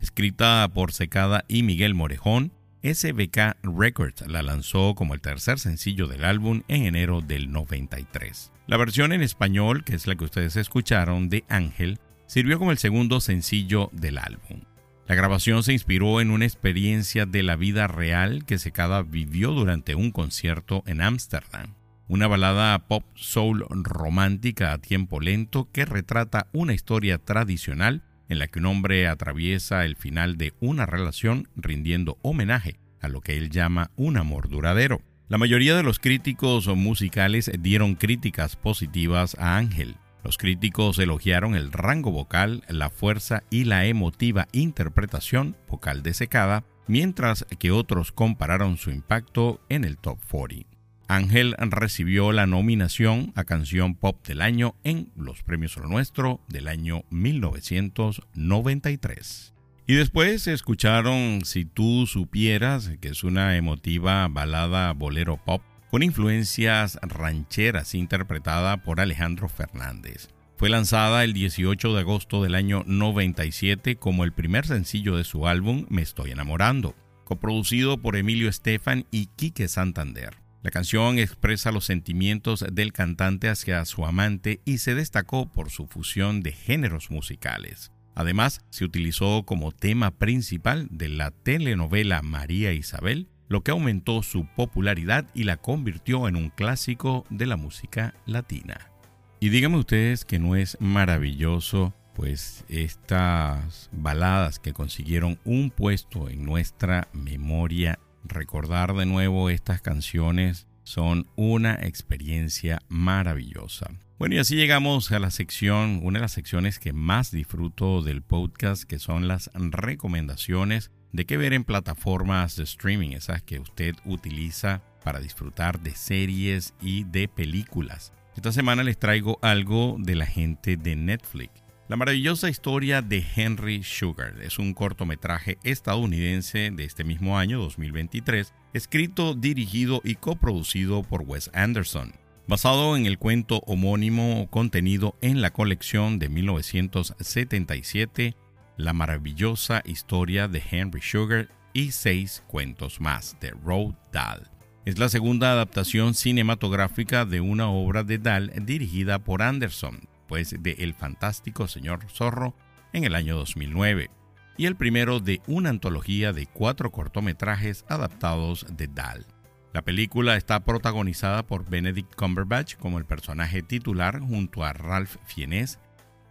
Escrita 0.00 0.68
por 0.72 0.92
Secada 0.92 1.44
y 1.46 1.62
Miguel 1.62 1.94
Morejón, 1.94 2.52
SBK 2.94 3.56
Records 3.64 4.28
la 4.28 4.42
lanzó 4.42 4.94
como 4.94 5.14
el 5.14 5.20
tercer 5.20 5.58
sencillo 5.58 6.06
del 6.06 6.24
álbum 6.24 6.62
en 6.68 6.84
enero 6.84 7.20
del 7.20 7.50
93. 7.50 8.52
La 8.68 8.76
versión 8.76 9.12
en 9.12 9.22
español, 9.22 9.82
que 9.82 9.96
es 9.96 10.06
la 10.06 10.14
que 10.14 10.24
ustedes 10.24 10.54
escucharon, 10.54 11.28
de 11.28 11.44
Ángel, 11.48 11.98
sirvió 12.26 12.60
como 12.60 12.70
el 12.70 12.78
segundo 12.78 13.20
sencillo 13.20 13.90
del 13.92 14.18
álbum. 14.18 14.60
La 15.08 15.16
grabación 15.16 15.64
se 15.64 15.72
inspiró 15.72 16.20
en 16.20 16.30
una 16.30 16.44
experiencia 16.44 17.26
de 17.26 17.42
la 17.42 17.56
vida 17.56 17.88
real 17.88 18.44
que 18.44 18.58
Secada 18.58 19.02
vivió 19.02 19.50
durante 19.50 19.96
un 19.96 20.12
concierto 20.12 20.84
en 20.86 21.00
Ámsterdam. 21.00 21.74
Una 22.06 22.28
balada 22.28 22.78
pop 22.86 23.02
soul 23.16 23.66
romántica 23.68 24.72
a 24.72 24.78
tiempo 24.78 25.18
lento 25.18 25.68
que 25.72 25.86
retrata 25.86 26.46
una 26.52 26.72
historia 26.72 27.18
tradicional 27.18 28.04
en 28.28 28.38
la 28.38 28.48
que 28.48 28.58
un 28.58 28.66
hombre 28.66 29.06
atraviesa 29.06 29.84
el 29.84 29.96
final 29.96 30.36
de 30.36 30.52
una 30.60 30.86
relación 30.86 31.48
rindiendo 31.56 32.18
homenaje 32.22 32.76
a 33.00 33.08
lo 33.08 33.20
que 33.20 33.36
él 33.36 33.50
llama 33.50 33.90
un 33.96 34.16
amor 34.16 34.48
duradero. 34.48 35.00
La 35.28 35.38
mayoría 35.38 35.76
de 35.76 35.82
los 35.82 35.98
críticos 35.98 36.68
musicales 36.68 37.50
dieron 37.58 37.94
críticas 37.94 38.56
positivas 38.56 39.36
a 39.38 39.56
Ángel. 39.56 39.96
Los 40.22 40.38
críticos 40.38 40.98
elogiaron 40.98 41.54
el 41.54 41.72
rango 41.72 42.10
vocal, 42.10 42.62
la 42.68 42.90
fuerza 42.90 43.42
y 43.50 43.64
la 43.64 43.86
emotiva 43.86 44.48
interpretación 44.52 45.56
vocal 45.68 46.02
de 46.02 46.14
Secada, 46.14 46.64
mientras 46.86 47.46
que 47.58 47.70
otros 47.70 48.12
compararon 48.12 48.76
su 48.76 48.90
impacto 48.90 49.60
en 49.68 49.84
el 49.84 49.98
top 49.98 50.18
40. 50.30 50.75
Ángel 51.08 51.56
recibió 51.58 52.30
la 52.32 52.46
nominación 52.46 53.32
a 53.36 53.44
Canción 53.44 53.94
Pop 53.94 54.26
del 54.26 54.42
Año 54.42 54.74
en 54.82 55.12
los 55.16 55.42
Premios 55.42 55.76
Lo 55.76 55.86
Nuestro 55.88 56.40
del 56.48 56.68
año 56.68 57.04
1993. 57.10 59.52
Y 59.86 59.94
después 59.94 60.48
escucharon 60.48 61.42
Si 61.44 61.64
tú 61.64 62.08
supieras, 62.08 62.90
que 63.00 63.08
es 63.08 63.22
una 63.22 63.56
emotiva 63.56 64.26
balada 64.28 64.92
bolero 64.92 65.36
pop 65.36 65.62
con 65.90 66.02
influencias 66.02 66.98
rancheras 67.02 67.94
interpretada 67.94 68.78
por 68.78 69.00
Alejandro 69.00 69.48
Fernández. 69.48 70.28
Fue 70.56 70.70
lanzada 70.70 71.22
el 71.22 71.34
18 71.34 71.94
de 71.94 72.00
agosto 72.00 72.42
del 72.42 72.56
año 72.56 72.82
97 72.86 73.94
como 73.96 74.24
el 74.24 74.32
primer 74.32 74.66
sencillo 74.66 75.16
de 75.16 75.22
su 75.22 75.46
álbum 75.46 75.86
Me 75.88 76.02
Estoy 76.02 76.32
Enamorando, 76.32 76.96
coproducido 77.24 77.98
por 77.98 78.16
Emilio 78.16 78.48
Estefan 78.48 79.06
y 79.12 79.26
Quique 79.36 79.68
Santander. 79.68 80.45
La 80.66 80.72
canción 80.72 81.20
expresa 81.20 81.70
los 81.70 81.84
sentimientos 81.84 82.64
del 82.72 82.92
cantante 82.92 83.48
hacia 83.48 83.84
su 83.84 84.04
amante 84.04 84.62
y 84.64 84.78
se 84.78 84.96
destacó 84.96 85.46
por 85.46 85.70
su 85.70 85.86
fusión 85.86 86.42
de 86.42 86.50
géneros 86.50 87.08
musicales. 87.08 87.92
Además, 88.16 88.64
se 88.70 88.84
utilizó 88.84 89.44
como 89.44 89.70
tema 89.70 90.18
principal 90.18 90.88
de 90.90 91.08
la 91.08 91.30
telenovela 91.30 92.20
María 92.22 92.72
Isabel, 92.72 93.28
lo 93.46 93.62
que 93.62 93.70
aumentó 93.70 94.24
su 94.24 94.44
popularidad 94.56 95.26
y 95.34 95.44
la 95.44 95.56
convirtió 95.56 96.26
en 96.26 96.34
un 96.34 96.50
clásico 96.50 97.26
de 97.30 97.46
la 97.46 97.56
música 97.56 98.14
latina. 98.26 98.90
Y 99.38 99.50
díganme 99.50 99.76
ustedes 99.76 100.24
que 100.24 100.40
no 100.40 100.56
es 100.56 100.76
maravilloso, 100.80 101.94
pues 102.12 102.64
estas 102.68 103.88
baladas 103.92 104.58
que 104.58 104.72
consiguieron 104.72 105.38
un 105.44 105.70
puesto 105.70 106.28
en 106.28 106.44
nuestra 106.44 107.06
memoria 107.12 108.00
recordar 108.28 108.94
de 108.94 109.06
nuevo 109.06 109.50
estas 109.50 109.80
canciones 109.80 110.66
son 110.84 111.26
una 111.36 111.74
experiencia 111.74 112.80
maravillosa. 112.88 113.90
Bueno, 114.18 114.36
y 114.36 114.38
así 114.38 114.56
llegamos 114.56 115.12
a 115.12 115.18
la 115.18 115.30
sección, 115.30 116.00
una 116.02 116.18
de 116.18 116.22
las 116.22 116.32
secciones 116.32 116.78
que 116.78 116.92
más 116.92 117.30
disfruto 117.30 118.02
del 118.02 118.22
podcast, 118.22 118.84
que 118.84 118.98
son 118.98 119.28
las 119.28 119.50
recomendaciones 119.54 120.90
de 121.12 121.26
qué 121.26 121.36
ver 121.36 121.52
en 121.52 121.64
plataformas 121.64 122.56
de 122.56 122.64
streaming, 122.64 123.10
esas 123.10 123.42
que 123.42 123.58
usted 123.58 123.94
utiliza 124.04 124.82
para 125.04 125.20
disfrutar 125.20 125.80
de 125.80 125.94
series 125.94 126.74
y 126.80 127.04
de 127.04 127.28
películas. 127.28 128.12
Esta 128.36 128.52
semana 128.52 128.82
les 128.84 128.98
traigo 128.98 129.38
algo 129.42 129.96
de 129.98 130.14
la 130.14 130.26
gente 130.26 130.76
de 130.76 130.96
Netflix. 130.96 131.65
La 131.88 131.94
maravillosa 131.94 132.50
historia 132.50 133.00
de 133.00 133.24
Henry 133.36 133.84
Sugar 133.84 134.34
es 134.42 134.58
un 134.58 134.74
cortometraje 134.74 135.56
estadounidense 135.62 136.72
de 136.72 136.82
este 136.82 137.04
mismo 137.04 137.38
año 137.38 137.60
2023, 137.60 138.52
escrito, 138.72 139.34
dirigido 139.34 140.00
y 140.02 140.16
coproducido 140.16 141.04
por 141.04 141.22
Wes 141.22 141.48
Anderson, 141.54 142.12
basado 142.48 142.96
en 142.96 143.06
el 143.06 143.18
cuento 143.18 143.60
homónimo 143.66 144.48
contenido 144.50 145.16
en 145.20 145.40
la 145.40 145.52
colección 145.52 146.18
de 146.18 146.28
1977, 146.28 148.34
La 148.76 148.92
maravillosa 148.92 149.80
historia 149.84 150.48
de 150.48 150.64
Henry 150.68 151.00
Sugar 151.00 151.50
y 151.72 151.92
seis 151.92 152.42
cuentos 152.48 153.00
más 153.00 153.36
de 153.40 153.52
Roald 153.64 153.94
Dahl. 154.12 154.50
Es 154.84 154.98
la 154.98 155.08
segunda 155.08 155.52
adaptación 155.52 156.14
cinematográfica 156.14 157.24
de 157.24 157.40
una 157.40 157.68
obra 157.68 158.02
de 158.02 158.18
Dahl 158.18 158.52
dirigida 158.64 159.20
por 159.20 159.40
Anderson, 159.40 160.00
pues 160.26 160.54
de 160.58 160.72
El 160.78 160.94
fantástico 160.94 161.68
señor 161.68 162.06
Zorro 162.10 162.54
en 162.92 163.04
el 163.04 163.14
año 163.14 163.36
2009, 163.36 164.10
y 164.56 164.66
el 164.66 164.76
primero 164.76 165.20
de 165.20 165.40
una 165.46 165.70
antología 165.70 166.32
de 166.32 166.46
cuatro 166.46 166.90
cortometrajes 166.90 167.84
adaptados 167.88 168.66
de 168.76 168.86
Dahl. 168.86 169.26
La 169.72 169.82
película 169.82 170.36
está 170.36 170.60
protagonizada 170.60 171.46
por 171.46 171.68
Benedict 171.68 172.14
Cumberbatch 172.14 172.76
como 172.76 172.98
el 172.98 173.04
personaje 173.04 173.62
titular 173.62 174.20
junto 174.20 174.64
a 174.64 174.72
Ralph 174.72 175.16
Fiennes, 175.26 175.78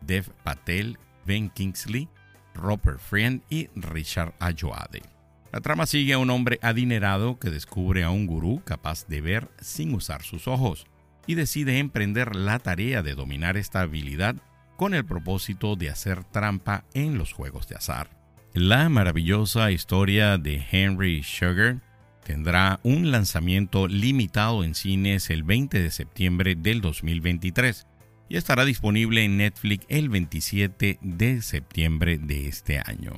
Dev 0.02 0.32
Patel, 0.44 0.98
Ben 1.26 1.50
Kingsley, 1.50 2.10
Robert 2.56 3.00
Friend 3.00 3.44
y 3.50 3.68
Richard 3.76 4.34
Ayoade. 4.40 5.04
La 5.52 5.62
trama 5.62 5.86
sigue 5.86 6.14
a 6.14 6.18
un 6.18 6.32
hombre 6.32 6.60
adinerado 6.62 7.38
que 7.38 7.50
descubre 7.50 8.04
a 8.04 8.10
un 8.10 8.26
gurú 8.26 8.62
capaz 8.66 9.06
de 9.08 9.22
ver 9.22 9.50
sin 9.62 9.94
usar 9.94 10.24
sus 10.24 10.48
ojos 10.48 10.88
y 11.28 11.36
decide 11.36 11.80
emprender 11.80 12.36
la 12.36 12.60
tarea 12.60 13.02
de 13.02 13.16
dominar 13.16 13.58
esta 13.58 13.82
habilidad 13.82 14.36
con 14.76 14.94
el 14.94 15.06
propósito 15.06 15.76
de 15.76 15.90
hacer 15.90 16.24
trampa 16.24 16.86
en 16.94 17.18
los 17.18 17.34
juegos 17.34 17.68
de 17.68 17.76
azar. 17.76 18.10
La 18.54 18.88
maravillosa 18.90 19.72
historia 19.72 20.38
de 20.38 20.66
Henry 20.72 21.24
Sugar 21.24 21.82
tendrá 22.24 22.80
un 22.84 23.12
lanzamiento 23.12 23.88
limitado 23.88 24.64
en 24.64 24.76
cines 24.76 25.30
el 25.30 25.44
20 25.44 25.82
de 25.82 25.92
septiembre 25.92 26.56
del 26.56 26.82
2023 26.82 27.86
y 28.30 28.38
estará 28.38 28.66
disponible 28.66 29.24
en 29.24 29.38
Netflix 29.38 29.86
el 29.90 30.10
27 30.10 31.00
de 31.02 31.42
septiembre 31.42 32.18
de 32.18 32.48
este 32.48 32.80
año. 32.80 33.14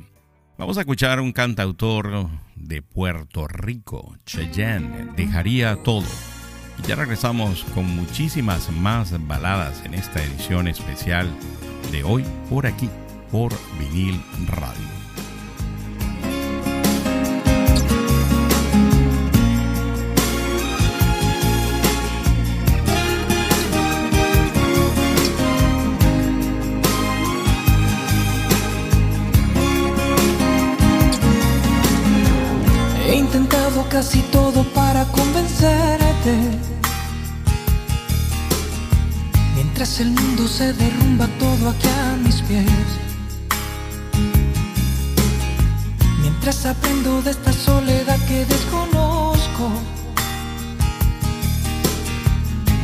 Vamos 0.58 0.78
a 0.78 0.82
escuchar 0.82 1.22
un 1.22 1.34
cantautor 1.34 2.30
de 2.56 2.82
Puerto 2.82 3.48
Rico, 3.48 4.18
Cheyenne, 4.26 5.12
dejaría 5.16 5.76
todo 5.84 6.08
y 6.78 6.88
ya 6.88 6.96
regresamos 6.96 7.66
con 7.74 7.86
muchísimas 7.96 8.70
más 8.72 9.14
baladas 9.28 9.84
en 9.86 9.94
esta 9.94 10.24
edición 10.24 10.68
especial 10.68 11.30
de 11.92 12.04
hoy 12.04 12.24
por 12.50 12.68
aquí, 12.68 12.90
por 13.32 13.52
vinil 13.80 14.22
radio. 14.48 14.98
He 33.08 33.16
intentado 33.16 33.88
casi 33.90 34.22
todo 34.32 34.47
se 40.58 40.74
derrumba 40.74 41.28
todo 41.38 41.70
aquí 41.70 41.88
a 41.88 42.18
mis 42.26 42.42
pies. 42.42 42.90
Mientras 46.20 46.66
aprendo 46.66 47.22
de 47.22 47.30
esta 47.30 47.54
soledad 47.54 48.18
que 48.28 48.44
desconozco. 48.44 49.66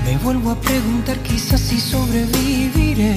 Me 0.06 0.18
vuelvo 0.20 0.52
a 0.52 0.56
preguntar 0.62 1.18
quizás 1.24 1.62
si 1.62 1.80
sobreviviré. 1.80 3.16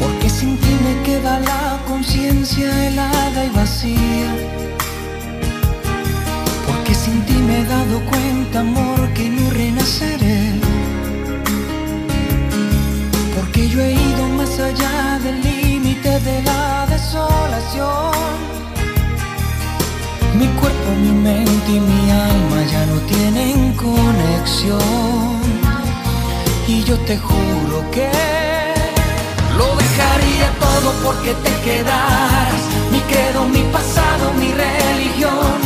Porque 0.00 0.28
sin 0.28 0.56
ti 0.58 0.72
me 0.86 0.94
queda 1.04 1.38
la 1.38 1.78
conciencia 1.86 2.68
helada 2.84 3.44
y 3.44 3.50
vacía. 3.50 4.30
Porque 6.66 6.94
sin 6.96 7.20
ti 7.26 7.34
me 7.34 7.60
he 7.60 7.64
dado 7.64 8.00
cuenta, 8.10 8.60
amor, 8.60 9.08
que 9.14 9.30
no 9.30 9.50
renaceré 9.50 10.55
que 13.56 13.68
yo 13.70 13.80
he 13.80 13.92
ido 13.94 14.28
más 14.38 14.58
allá 14.58 15.18
del 15.24 15.40
límite 15.42 16.20
de 16.28 16.42
la 16.42 16.86
desolación. 16.94 18.12
Mi 20.38 20.46
cuerpo, 20.60 20.88
mi 21.04 21.12
mente 21.28 21.70
y 21.78 21.80
mi 21.80 22.10
alma 22.10 22.58
ya 22.72 22.84
no 22.92 22.98
tienen 23.12 23.72
conexión. 23.72 25.40
Y 26.68 26.84
yo 26.84 26.96
te 27.08 27.16
juro 27.16 27.76
que 27.94 28.10
lo 29.58 29.68
dejaría 29.84 30.48
todo 30.66 30.88
porque 31.04 31.32
te 31.44 31.52
quedaras. 31.66 32.62
Mi 32.92 33.00
credo, 33.10 33.40
mi 33.56 33.62
pasado, 33.76 34.24
mi 34.40 34.50
religión. 34.64 35.56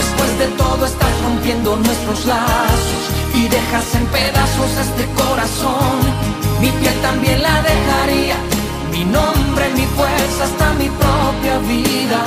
Después 0.00 0.30
de 0.38 0.46
todo 0.62 0.86
estás 0.86 1.14
rompiendo 1.24 1.76
nuestros 1.76 2.24
lazos 2.24 3.02
y 3.34 3.48
dejas 3.48 3.94
en 3.96 4.06
pedazos 4.06 4.70
este 4.86 5.04
corazón 5.20 6.07
mi 6.60 6.70
piel 6.70 6.94
también 7.00 7.42
la 7.42 7.62
dejaría, 7.62 8.36
mi 8.92 9.04
nombre, 9.04 9.68
mi 9.76 9.86
fuerza, 9.96 10.44
hasta 10.44 10.72
mi 10.74 10.88
propia 10.88 11.58
vida. 11.72 12.22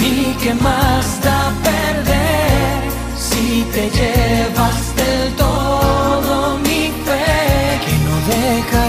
¿Y 0.00 0.34
qué 0.42 0.54
más 0.54 1.20
da 1.22 1.52
perder 1.62 2.82
si 3.16 3.62
te 3.74 3.90
llevas 3.90 4.96
del 4.96 5.34
todo 5.34 6.58
mi 6.58 6.92
fe? 7.06 7.80
Que 7.84 7.94
no 8.06 8.14
cosas 8.28 8.88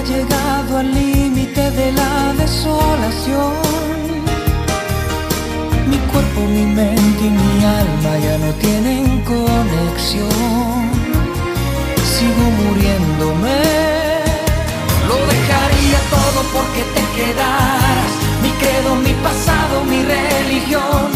haya 0.00 0.16
llegado 0.16 0.78
al 0.78 0.94
límite 0.94 1.70
de 1.70 1.92
la 1.92 2.32
desolación. 2.34 3.52
Mi 5.88 5.96
cuerpo, 6.10 6.40
mi 6.40 6.64
mente 6.66 7.24
y 7.24 7.30
mi 7.30 7.64
alma 7.64 8.18
ya 8.18 8.38
no 8.38 8.52
tienen 8.54 9.20
conexión. 9.22 10.90
Sigo 12.12 12.44
muriéndome. 12.62 13.58
Lo 15.08 15.16
dejaría 15.34 15.98
todo 16.16 16.40
porque 16.54 16.82
te 16.94 17.02
quedaras. 17.16 18.10
Mi 18.42 18.50
credo, 18.60 18.94
mi 18.96 19.14
pasado, 19.26 19.84
mi 19.84 20.02
religión. 20.02 21.08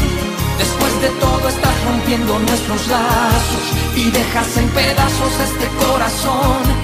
Después 0.59 0.93
de 1.01 1.09
todo 1.21 1.49
estás 1.49 1.77
rompiendo 1.85 2.39
nuestros 2.39 2.87
lazos 2.89 3.65
y 3.97 4.11
dejas 4.11 4.57
en 4.57 4.69
pedazos 4.69 5.33
este 5.49 5.67
corazón. 5.85 6.84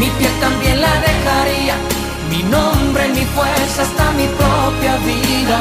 Mi 0.00 0.08
piel 0.18 0.32
también 0.40 0.80
la 0.80 0.94
dejaría. 1.08 1.76
Mi 2.30 2.42
nombre, 2.44 3.06
mi 3.08 3.24
fuerza, 3.36 3.82
hasta 3.82 4.04
mi 4.12 4.26
propia 4.40 4.96
vida. 5.10 5.60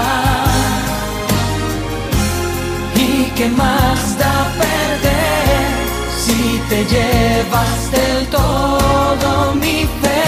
¿Y 2.95 3.25
qué 3.35 3.49
más 3.49 4.17
da 4.17 4.35
perder 4.63 5.67
si 6.23 6.39
te 6.69 6.79
llevas 6.93 7.91
del 7.91 8.27
todo 8.27 9.55
mi 9.55 9.79
fe? 10.01 10.23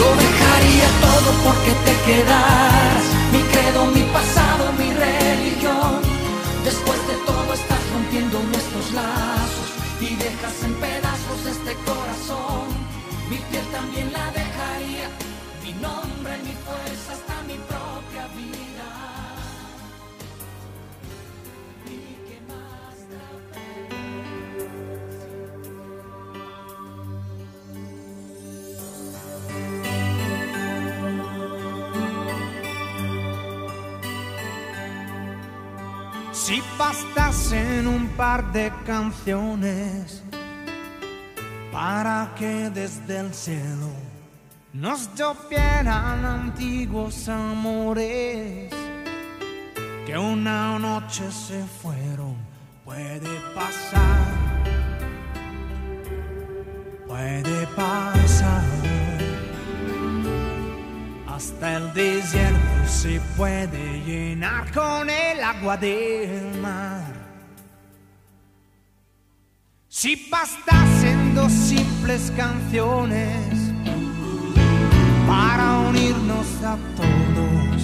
Lo 0.00 0.08
dejaría 0.24 0.88
todo 1.06 1.28
porque 1.44 1.72
te 1.86 1.94
quedaras. 2.06 3.04
Mi 3.32 3.42
credo, 3.52 3.80
mi 3.96 4.02
pasado, 4.16 4.49
mi 16.50 16.56
fuerza, 16.66 17.12
hasta 17.12 17.42
mi 17.42 17.54
propia 17.70 18.26
vida. 18.38 18.88
¿Y 21.86 21.98
qué 22.26 22.38
más 22.50 22.96
Si 36.32 36.62
un 37.86 38.08
par 38.16 38.50
de 38.52 38.72
canciones 38.84 40.22
para 41.70 42.34
que 42.36 42.70
desde 42.70 43.18
el 43.20 43.32
cielo 43.32 44.09
nos 44.72 45.14
llovieran 45.14 46.24
antiguos 46.24 47.28
amores 47.28 48.72
que 50.06 50.16
una 50.16 50.78
noche 50.78 51.30
se 51.30 51.62
fueron, 51.64 52.36
puede 52.84 53.40
pasar, 53.54 54.18
puede 57.06 57.66
pasar. 57.76 58.64
Hasta 61.26 61.76
el 61.76 61.94
desierto 61.94 62.86
se 62.86 63.20
puede 63.36 64.00
llenar 64.04 64.70
con 64.72 65.08
el 65.08 65.42
agua 65.42 65.76
del 65.76 66.60
mar. 66.60 67.10
Si 69.88 70.28
bastasen 70.30 71.34
dos 71.34 71.50
simples 71.50 72.32
canciones 72.36 73.69
para 75.30 75.78
unirnos 75.88 76.48
a 76.64 76.76
todos, 76.98 77.76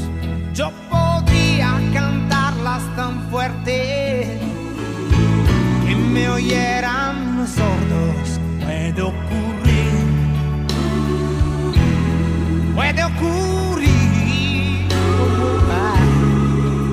yo 0.53 0.71
podría 0.91 1.71
cantarlas 1.95 2.83
tan 2.97 3.15
fuerte 3.31 4.39
que 5.87 5.95
me 5.95 6.29
oyeran 6.29 7.37
los 7.37 7.51
sordos. 7.51 8.41
Puede 8.65 9.03
ocurrir 9.03 9.47
puede 12.77 13.03
ocurrir. 13.05 13.87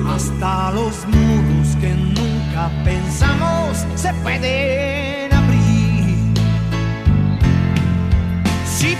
Hasta 0.08 0.72
los 0.72 1.06
muros 1.06 1.76
que 1.80 1.94
nunca 1.94 2.70
pensamos 2.84 3.86
se 3.94 4.12
pueden 4.22 5.32
abrir. 5.32 6.34
Si 8.66 8.96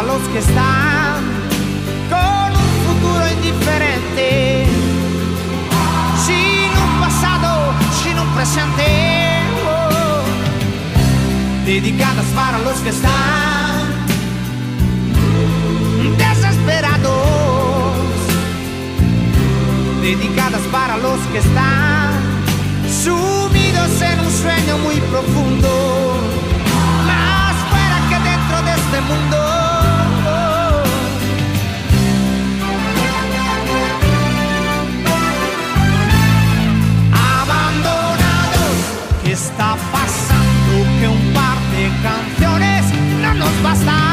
para 0.00 0.14
los 0.14 0.28
que 0.28 0.38
están 0.38 1.24
con 2.08 2.52
un 2.56 2.70
futuro 2.86 3.28
indiferente, 3.36 4.66
sin 6.24 6.70
un 6.84 7.00
pasado, 7.00 7.74
sin 8.02 8.18
un 8.18 8.26
presente, 8.28 9.42
oh. 9.66 10.22
dedicadas 11.66 12.24
para 12.34 12.58
los 12.60 12.78
que 12.78 12.88
están 12.88 13.80
desesperados, 16.16 17.98
dedicadas 20.00 20.62
para 20.72 20.96
los 20.96 21.18
que 21.30 21.38
están 21.38 22.12
sumidos 23.04 24.00
en 24.00 24.20
un 24.20 24.32
sueño 24.32 24.78
muy 24.78 24.96
profundo, 25.12 26.14
más 27.06 27.54
fuera 27.68 27.98
que 28.08 28.18
dentro 28.30 28.62
de 28.62 28.72
este 28.80 29.00
mundo. 29.02 29.59
Canciones 42.02 42.86
no 43.20 43.34
nos 43.34 43.62
bastará. 43.62 44.09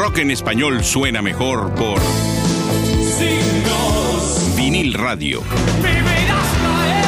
Rock 0.00 0.18
en 0.18 0.30
español 0.30 0.82
suena 0.82 1.20
mejor 1.20 1.74
por 1.74 2.00
Signos, 3.18 4.56
vinil 4.56 4.94
radio. 4.94 5.42
me 5.82 5.92
verás 5.92 6.48
caer 6.62 7.04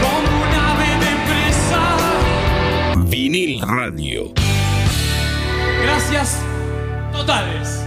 como 0.00 0.28
un 0.42 0.54
ave 0.54 0.90
de 1.04 1.12
presa. 1.26 1.82
Vinil 3.08 3.60
radio. 3.62 4.32
Gracias 5.82 6.38
totales. 7.10 7.81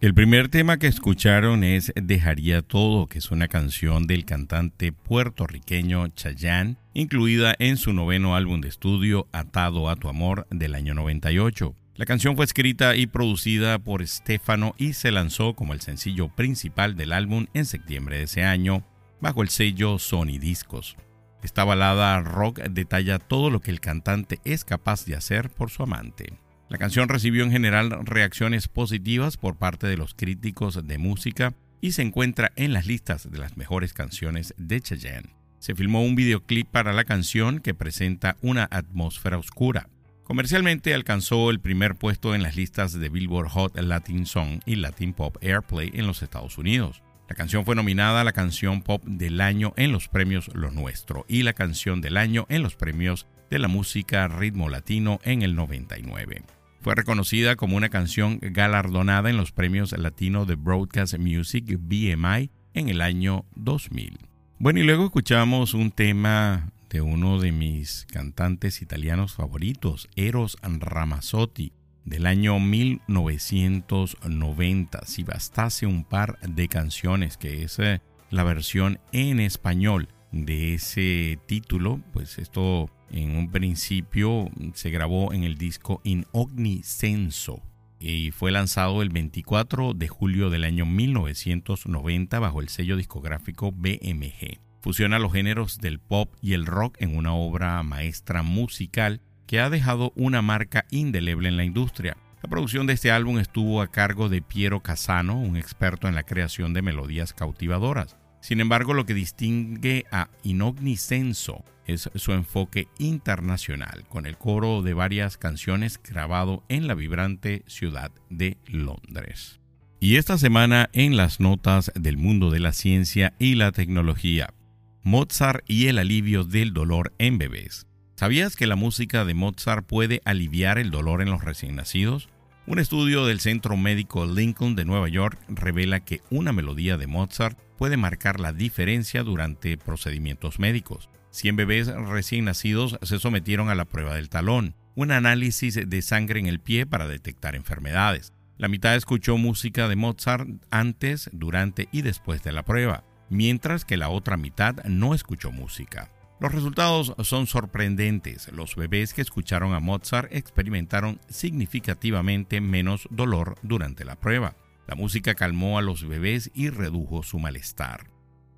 El 0.00 0.14
primer 0.14 0.48
tema 0.48 0.76
que 0.76 0.86
escucharon 0.86 1.64
es 1.64 1.92
Dejaría 1.96 2.62
Todo, 2.62 3.08
que 3.08 3.18
es 3.18 3.32
una 3.32 3.48
canción 3.48 4.06
del 4.06 4.24
cantante 4.24 4.92
puertorriqueño 4.92 6.06
Chayanne, 6.10 6.76
incluida 6.94 7.56
en 7.58 7.76
su 7.76 7.92
noveno 7.92 8.36
álbum 8.36 8.60
de 8.60 8.68
estudio 8.68 9.26
Atado 9.32 9.90
a 9.90 9.96
tu 9.96 10.08
Amor 10.08 10.46
del 10.50 10.76
año 10.76 10.94
98. 10.94 11.74
La 11.96 12.06
canción 12.06 12.36
fue 12.36 12.44
escrita 12.44 12.94
y 12.94 13.08
producida 13.08 13.80
por 13.80 14.06
Stefano 14.06 14.76
y 14.78 14.92
se 14.92 15.10
lanzó 15.10 15.54
como 15.54 15.72
el 15.72 15.80
sencillo 15.80 16.28
principal 16.28 16.96
del 16.96 17.12
álbum 17.12 17.46
en 17.52 17.64
septiembre 17.64 18.18
de 18.18 18.22
ese 18.22 18.44
año, 18.44 18.84
bajo 19.20 19.42
el 19.42 19.48
sello 19.48 19.98
Sony 19.98 20.38
Discos. 20.38 20.96
Esta 21.42 21.64
balada 21.64 22.20
rock 22.20 22.60
detalla 22.70 23.18
todo 23.18 23.50
lo 23.50 23.58
que 23.58 23.72
el 23.72 23.80
cantante 23.80 24.38
es 24.44 24.64
capaz 24.64 25.06
de 25.06 25.16
hacer 25.16 25.50
por 25.50 25.70
su 25.70 25.82
amante. 25.82 26.38
La 26.68 26.76
canción 26.76 27.08
recibió 27.08 27.44
en 27.44 27.50
general 27.50 28.04
reacciones 28.04 28.68
positivas 28.68 29.38
por 29.38 29.56
parte 29.56 29.86
de 29.86 29.96
los 29.96 30.12
críticos 30.12 30.86
de 30.86 30.98
música 30.98 31.54
y 31.80 31.92
se 31.92 32.02
encuentra 32.02 32.52
en 32.56 32.74
las 32.74 32.86
listas 32.86 33.30
de 33.30 33.38
las 33.38 33.56
mejores 33.56 33.94
canciones 33.94 34.54
de 34.58 34.80
Cheyenne. 34.82 35.34
Se 35.60 35.74
filmó 35.74 36.02
un 36.02 36.14
videoclip 36.14 36.68
para 36.68 36.92
la 36.92 37.04
canción 37.04 37.60
que 37.60 37.72
presenta 37.72 38.36
una 38.42 38.68
atmósfera 38.70 39.38
oscura. 39.38 39.88
Comercialmente 40.24 40.92
alcanzó 40.92 41.48
el 41.48 41.58
primer 41.58 41.94
puesto 41.94 42.34
en 42.34 42.42
las 42.42 42.54
listas 42.54 42.92
de 42.92 43.08
Billboard 43.08 43.48
Hot 43.48 43.80
Latin 43.80 44.26
Song 44.26 44.60
y 44.66 44.76
Latin 44.76 45.14
Pop 45.14 45.38
Airplay 45.40 45.90
en 45.94 46.06
los 46.06 46.22
Estados 46.22 46.58
Unidos. 46.58 47.02
La 47.30 47.34
canción 47.34 47.64
fue 47.64 47.76
nominada 47.76 48.20
a 48.20 48.24
la 48.24 48.32
canción 48.32 48.82
pop 48.82 49.02
del 49.04 49.40
año 49.40 49.72
en 49.76 49.92
los 49.92 50.08
premios 50.08 50.48
Lo 50.54 50.70
Nuestro 50.70 51.24
y 51.28 51.42
la 51.42 51.54
canción 51.54 52.02
del 52.02 52.18
año 52.18 52.46
en 52.50 52.62
los 52.62 52.74
premios 52.74 53.26
de 53.50 53.58
la 53.58 53.68
música 53.68 54.28
ritmo 54.28 54.68
latino 54.68 55.18
en 55.24 55.42
el 55.42 55.54
99. 55.54 56.42
Fue 56.88 56.94
reconocida 56.94 57.56
como 57.56 57.76
una 57.76 57.90
canción 57.90 58.38
galardonada 58.40 59.28
en 59.28 59.36
los 59.36 59.52
premios 59.52 59.92
latino 59.92 60.46
de 60.46 60.54
Broadcast 60.54 61.18
Music 61.18 61.78
BMI 61.78 62.50
en 62.72 62.88
el 62.88 63.02
año 63.02 63.44
2000. 63.56 64.16
Bueno, 64.58 64.80
y 64.80 64.84
luego 64.84 65.04
escuchamos 65.04 65.74
un 65.74 65.90
tema 65.90 66.72
de 66.88 67.02
uno 67.02 67.40
de 67.40 67.52
mis 67.52 68.06
cantantes 68.10 68.80
italianos 68.80 69.34
favoritos, 69.34 70.08
Eros 70.16 70.56
Ramazzotti, 70.62 71.74
del 72.06 72.24
año 72.24 72.58
1990. 72.58 75.00
Si 75.04 75.24
bastase 75.24 75.84
un 75.84 76.04
par 76.04 76.38
de 76.40 76.68
canciones, 76.68 77.36
que 77.36 77.64
es 77.64 77.78
eh, 77.80 78.00
la 78.30 78.44
versión 78.44 78.98
en 79.12 79.40
español 79.40 80.08
de 80.32 80.74
ese 80.74 81.38
título, 81.46 82.00
pues 82.12 82.38
esto 82.38 82.90
en 83.10 83.36
un 83.36 83.50
principio 83.50 84.50
se 84.74 84.90
grabó 84.90 85.32
en 85.32 85.44
el 85.44 85.56
disco 85.56 86.00
In 86.04 86.26
Ogni 86.32 86.82
Senso 86.82 87.62
y 88.00 88.30
fue 88.30 88.52
lanzado 88.52 89.02
el 89.02 89.08
24 89.08 89.94
de 89.94 90.08
julio 90.08 90.50
del 90.50 90.64
año 90.64 90.86
1990 90.86 92.38
bajo 92.38 92.60
el 92.60 92.68
sello 92.68 92.96
discográfico 92.96 93.72
BMG. 93.72 94.60
Fusiona 94.80 95.18
los 95.18 95.32
géneros 95.32 95.78
del 95.78 95.98
pop 95.98 96.32
y 96.40 96.52
el 96.52 96.66
rock 96.66 96.96
en 97.00 97.16
una 97.16 97.34
obra 97.34 97.82
maestra 97.82 98.42
musical 98.42 99.20
que 99.46 99.60
ha 99.60 99.70
dejado 99.70 100.12
una 100.14 100.42
marca 100.42 100.84
indeleble 100.90 101.48
en 101.48 101.56
la 101.56 101.64
industria. 101.64 102.16
La 102.42 102.48
producción 102.48 102.86
de 102.86 102.92
este 102.92 103.10
álbum 103.10 103.38
estuvo 103.38 103.82
a 103.82 103.88
cargo 103.88 104.28
de 104.28 104.42
Piero 104.42 104.80
Casano, 104.80 105.40
un 105.40 105.56
experto 105.56 106.06
en 106.06 106.14
la 106.14 106.22
creación 106.22 106.72
de 106.74 106.82
melodías 106.82 107.32
cautivadoras. 107.32 108.16
Sin 108.40 108.60
embargo, 108.60 108.94
lo 108.94 109.06
que 109.06 109.14
distingue 109.14 110.06
a 110.10 110.28
Inognicenso 110.42 111.64
es 111.86 112.10
su 112.14 112.32
enfoque 112.32 112.88
internacional, 112.98 114.04
con 114.08 114.26
el 114.26 114.36
coro 114.36 114.82
de 114.82 114.94
varias 114.94 115.38
canciones 115.38 116.00
grabado 116.02 116.62
en 116.68 116.86
la 116.86 116.94
vibrante 116.94 117.64
ciudad 117.66 118.12
de 118.28 118.58
Londres. 118.66 119.58
Y 120.00 120.16
esta 120.16 120.38
semana 120.38 120.90
en 120.92 121.16
las 121.16 121.40
notas 121.40 121.90
del 121.94 122.18
mundo 122.18 122.50
de 122.50 122.60
la 122.60 122.72
ciencia 122.72 123.34
y 123.38 123.56
la 123.56 123.72
tecnología, 123.72 124.54
Mozart 125.02 125.64
y 125.66 125.86
el 125.86 125.98
alivio 125.98 126.44
del 126.44 126.72
dolor 126.72 127.14
en 127.18 127.38
bebés. 127.38 127.86
¿Sabías 128.14 128.54
que 128.54 128.66
la 128.66 128.76
música 128.76 129.24
de 129.24 129.34
Mozart 129.34 129.86
puede 129.86 130.20
aliviar 130.24 130.78
el 130.78 130.90
dolor 130.90 131.22
en 131.22 131.30
los 131.30 131.42
recién 131.42 131.76
nacidos? 131.76 132.28
Un 132.70 132.78
estudio 132.78 133.24
del 133.24 133.40
Centro 133.40 133.78
Médico 133.78 134.26
Lincoln 134.26 134.76
de 134.76 134.84
Nueva 134.84 135.08
York 135.08 135.38
revela 135.48 136.00
que 136.00 136.20
una 136.28 136.52
melodía 136.52 136.98
de 136.98 137.06
Mozart 137.06 137.58
puede 137.78 137.96
marcar 137.96 138.40
la 138.40 138.52
diferencia 138.52 139.22
durante 139.22 139.78
procedimientos 139.78 140.58
médicos. 140.58 141.08
100 141.30 141.56
bebés 141.56 141.86
recién 141.86 142.44
nacidos 142.44 142.98
se 143.00 143.18
sometieron 143.18 143.70
a 143.70 143.74
la 143.74 143.86
prueba 143.86 144.16
del 144.16 144.28
talón, 144.28 144.74
un 144.96 145.12
análisis 145.12 145.80
de 145.88 146.02
sangre 146.02 146.40
en 146.40 146.46
el 146.46 146.60
pie 146.60 146.84
para 146.84 147.08
detectar 147.08 147.54
enfermedades. 147.54 148.34
La 148.58 148.68
mitad 148.68 148.94
escuchó 148.96 149.38
música 149.38 149.88
de 149.88 149.96
Mozart 149.96 150.46
antes, 150.70 151.30
durante 151.32 151.88
y 151.90 152.02
después 152.02 152.42
de 152.42 152.52
la 152.52 152.66
prueba, 152.66 153.02
mientras 153.30 153.86
que 153.86 153.96
la 153.96 154.10
otra 154.10 154.36
mitad 154.36 154.84
no 154.84 155.14
escuchó 155.14 155.52
música. 155.52 156.10
Los 156.40 156.52
resultados 156.52 157.14
son 157.24 157.48
sorprendentes. 157.48 158.52
Los 158.52 158.76
bebés 158.76 159.12
que 159.12 159.22
escucharon 159.22 159.74
a 159.74 159.80
Mozart 159.80 160.32
experimentaron 160.32 161.20
significativamente 161.28 162.60
menos 162.60 163.08
dolor 163.10 163.56
durante 163.62 164.04
la 164.04 164.14
prueba. 164.14 164.54
La 164.86 164.94
música 164.94 165.34
calmó 165.34 165.78
a 165.78 165.82
los 165.82 166.06
bebés 166.06 166.52
y 166.54 166.70
redujo 166.70 167.24
su 167.24 167.40
malestar. 167.40 168.10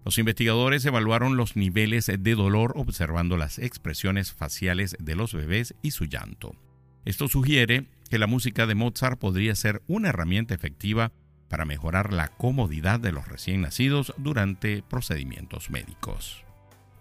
Los 0.04 0.18
investigadores 0.18 0.84
evaluaron 0.84 1.38
los 1.38 1.56
niveles 1.56 2.06
de 2.06 2.34
dolor 2.34 2.74
observando 2.76 3.38
las 3.38 3.58
expresiones 3.58 4.32
faciales 4.32 4.96
de 4.98 5.14
los 5.14 5.32
bebés 5.32 5.74
y 5.80 5.92
su 5.92 6.04
llanto. 6.04 6.54
Esto 7.06 7.28
sugiere 7.28 7.86
que 8.10 8.18
la 8.18 8.26
música 8.26 8.66
de 8.66 8.74
Mozart 8.74 9.18
podría 9.18 9.54
ser 9.54 9.82
una 9.86 10.10
herramienta 10.10 10.54
efectiva 10.54 11.12
para 11.48 11.64
mejorar 11.64 12.12
la 12.12 12.28
comodidad 12.28 13.00
de 13.00 13.12
los 13.12 13.26
recién 13.26 13.62
nacidos 13.62 14.14
durante 14.18 14.82
procedimientos 14.82 15.70
médicos. 15.70 16.44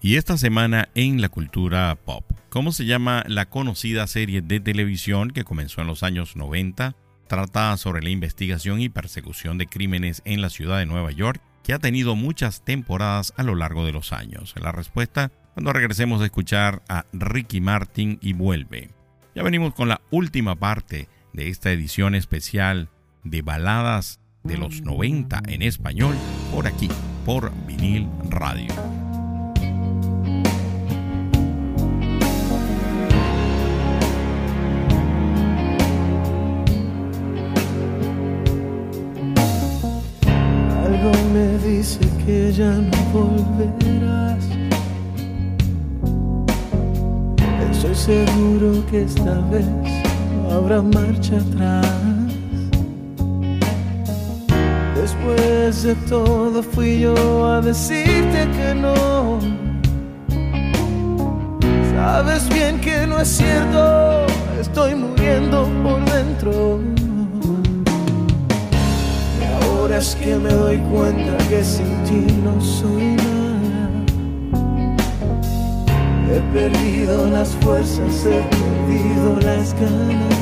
Y 0.01 0.15
esta 0.15 0.37
semana 0.37 0.87
en 0.95 1.19
la 1.19 1.27
cultura 1.27 1.93
pop, 2.05 2.23
¿cómo 2.49 2.71
se 2.71 2.85
llama 2.85 3.25
la 3.27 3.49
conocida 3.49 4.07
serie 4.07 4.41
de 4.41 4.61
televisión 4.61 5.29
que 5.31 5.43
comenzó 5.43 5.81
en 5.81 5.87
los 5.87 6.03
años 6.03 6.37
90? 6.37 6.95
Trata 7.27 7.75
sobre 7.75 8.01
la 8.01 8.09
investigación 8.09 8.79
y 8.79 8.87
persecución 8.87 9.57
de 9.57 9.67
crímenes 9.67 10.21
en 10.23 10.41
la 10.41 10.49
ciudad 10.49 10.79
de 10.79 10.85
Nueva 10.85 11.11
York 11.11 11.41
que 11.63 11.73
ha 11.73 11.79
tenido 11.79 12.15
muchas 12.15 12.63
temporadas 12.63 13.33
a 13.35 13.43
lo 13.43 13.55
largo 13.55 13.85
de 13.85 13.91
los 13.91 14.13
años? 14.13 14.55
La 14.57 14.71
respuesta 14.71 15.33
cuando 15.53 15.73
regresemos 15.73 16.21
a 16.21 16.25
escuchar 16.25 16.81
a 16.87 17.05
Ricky 17.11 17.59
Martin 17.59 18.19
y 18.21 18.31
vuelve. 18.31 18.91
Ya 19.35 19.43
venimos 19.43 19.73
con 19.73 19.89
la 19.89 19.99
última 20.11 20.55
parte 20.55 21.09
de 21.33 21.49
esta 21.49 21.71
edición 21.71 22.15
especial 22.15 22.89
de 23.25 23.41
baladas 23.41 24.21
de 24.43 24.57
los 24.57 24.81
90 24.81 25.41
en 25.47 25.61
español 25.61 26.15
por 26.53 26.67
aquí, 26.67 26.87
por 27.25 27.51
vinil 27.67 28.07
radio. 28.29 28.73
Dice 41.63 41.99
que 42.25 42.51
ya 42.51 42.71
no 42.71 42.97
volverás. 43.13 44.45
Estoy 47.71 47.95
seguro 47.95 48.85
que 48.89 49.03
esta 49.03 49.39
vez 49.51 49.65
no 50.43 50.51
habrá 50.51 50.81
marcha 50.81 51.37
atrás. 51.37 51.87
Después 54.95 55.83
de 55.83 55.95
todo 56.07 56.61
fui 56.61 57.01
yo 57.01 57.45
a 57.45 57.61
decirte 57.61 58.47
que 58.57 58.75
no. 58.75 59.39
Sabes 61.93 62.49
bien 62.49 62.79
que 62.81 63.07
no 63.07 63.19
es 63.19 63.27
cierto, 63.27 64.25
estoy 64.59 64.95
muriendo 64.95 65.67
por 65.83 66.03
dentro 66.11 66.98
es 69.91 70.15
que 70.15 70.35
me 70.35 70.49
doy 70.49 70.77
cuenta 70.77 71.37
que 71.49 71.63
sin 71.63 72.03
ti 72.03 72.25
no 72.43 72.61
soy 72.61 73.15
nada. 73.15 73.29
He 76.31 76.39
perdido 76.53 77.27
las 77.27 77.49
fuerzas, 77.61 78.25
he 78.25 78.41
perdido 78.55 79.39
las 79.41 79.73
ganas. 79.73 80.39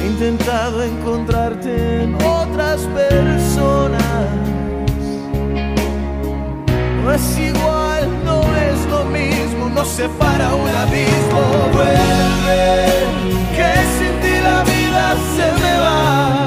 He 0.00 0.06
intentado 0.06 0.82
encontrarte 0.82 2.02
en 2.02 2.14
otras 2.16 2.80
personas. 2.82 4.04
No 7.02 7.12
es 7.12 7.38
igual, 7.38 8.08
no 8.24 8.42
es 8.42 8.86
lo 8.90 9.04
mismo, 9.04 9.70
no 9.74 9.84
separa 9.84 10.54
un 10.54 10.68
abismo. 10.68 11.42
Vuelve, 11.72 12.86
que 13.56 13.72
sin 13.98 14.13
se 15.36 15.46
me 15.62 15.72
va. 15.78 16.46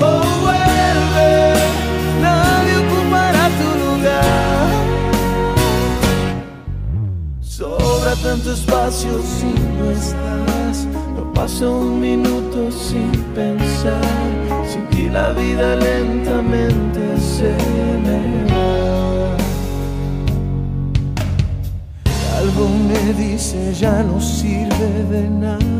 Oh, 0.00 0.20
vuelve, 0.44 1.54
nadie 2.22 2.74
ocupará 2.84 3.44
tu 3.60 3.68
lugar. 3.84 4.70
Sobra 7.40 8.12
tanto 8.22 8.52
espacio 8.52 9.12
si 9.22 9.50
no 9.78 9.90
estás. 9.90 10.86
No 11.16 11.32
paso 11.32 11.64
un 11.78 12.00
minuto 12.00 12.70
sin 12.70 13.12
pensar. 13.34 14.00
Sin 14.70 14.86
ti 14.90 15.08
la 15.08 15.30
vida 15.30 15.76
lentamente 15.76 17.00
se 17.18 17.50
me 18.04 18.20
va. 18.52 19.17
Dice 23.12 23.74
ya 23.74 24.02
no 24.02 24.20
sirve 24.20 25.04
de 25.10 25.28
nada 25.30 25.78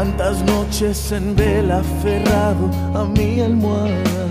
Tantas 0.00 0.42
noches 0.44 1.12
en 1.12 1.36
vela 1.36 1.80
aferrado 1.80 2.70
a 2.94 3.04
mi 3.04 3.38
almohada. 3.42 4.24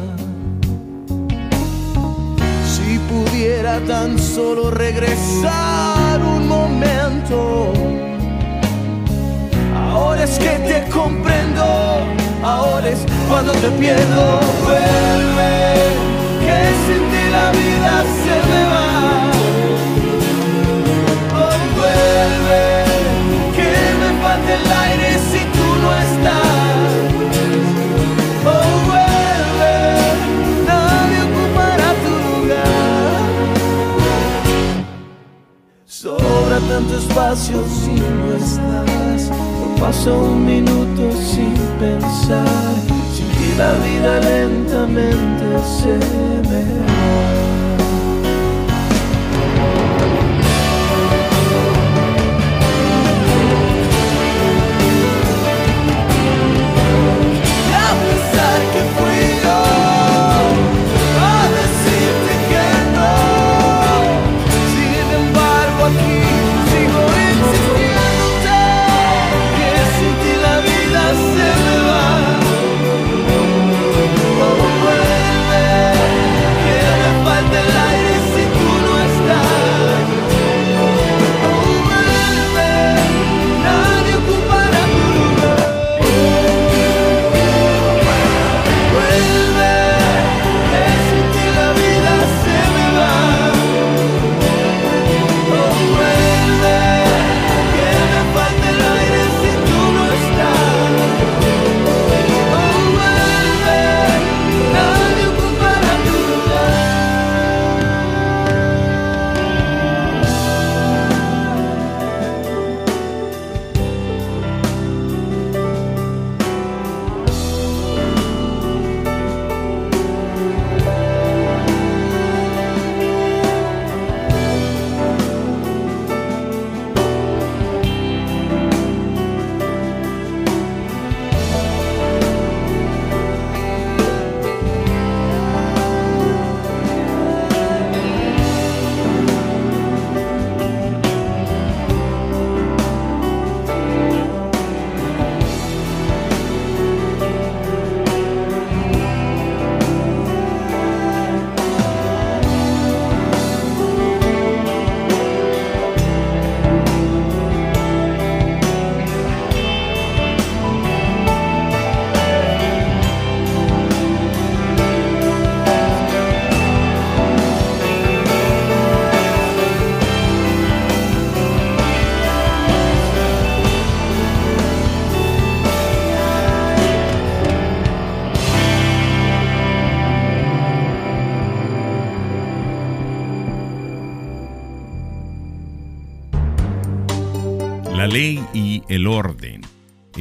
Si 2.65 2.97
pudiera 3.07 3.80
tan 3.82 4.17
solo 4.17 4.72
regresar 4.72 6.20
un 6.24 6.47
momento. 6.47 7.72
Ahora 9.91 10.24
es 10.24 10.39
que 10.39 10.57
te 10.70 10.89
comprendo, 10.89 11.63
ahora 12.41 12.89
es 12.89 13.05
cuando 13.30 13.51
te 13.51 13.70
pierdo. 13.78 14.39
Vuelve, 14.63 15.76
que 16.45 16.59
sin 16.86 17.03
ti 17.11 17.24
la 17.32 17.51
vida 17.51 18.03
se 18.24 18.36
me 18.49 18.63
va. 18.74 18.89
Espacio 37.30 37.63
si 37.67 37.91
no 37.91 38.34
estás. 38.34 39.30
No 39.30 39.75
paso 39.80 40.19
un 40.19 40.45
minuto 40.45 41.11
sin 41.11 41.53
pensar. 41.80 42.75
Sin 43.13 43.27
ti 43.27 43.53
la 43.57 43.73
vida 43.73 44.19
lentamente 44.19 45.45
se 45.80 45.97
me. 46.49 47.39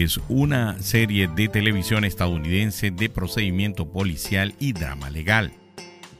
Es 0.08 0.20
una 0.30 0.80
serie 0.80 1.28
de 1.28 1.48
televisión 1.48 2.02
estadounidense 2.02 2.90
de 2.90 3.10
procedimiento 3.10 3.92
policial 3.92 4.54
y 4.58 4.72
drama 4.72 5.10
legal. 5.10 5.52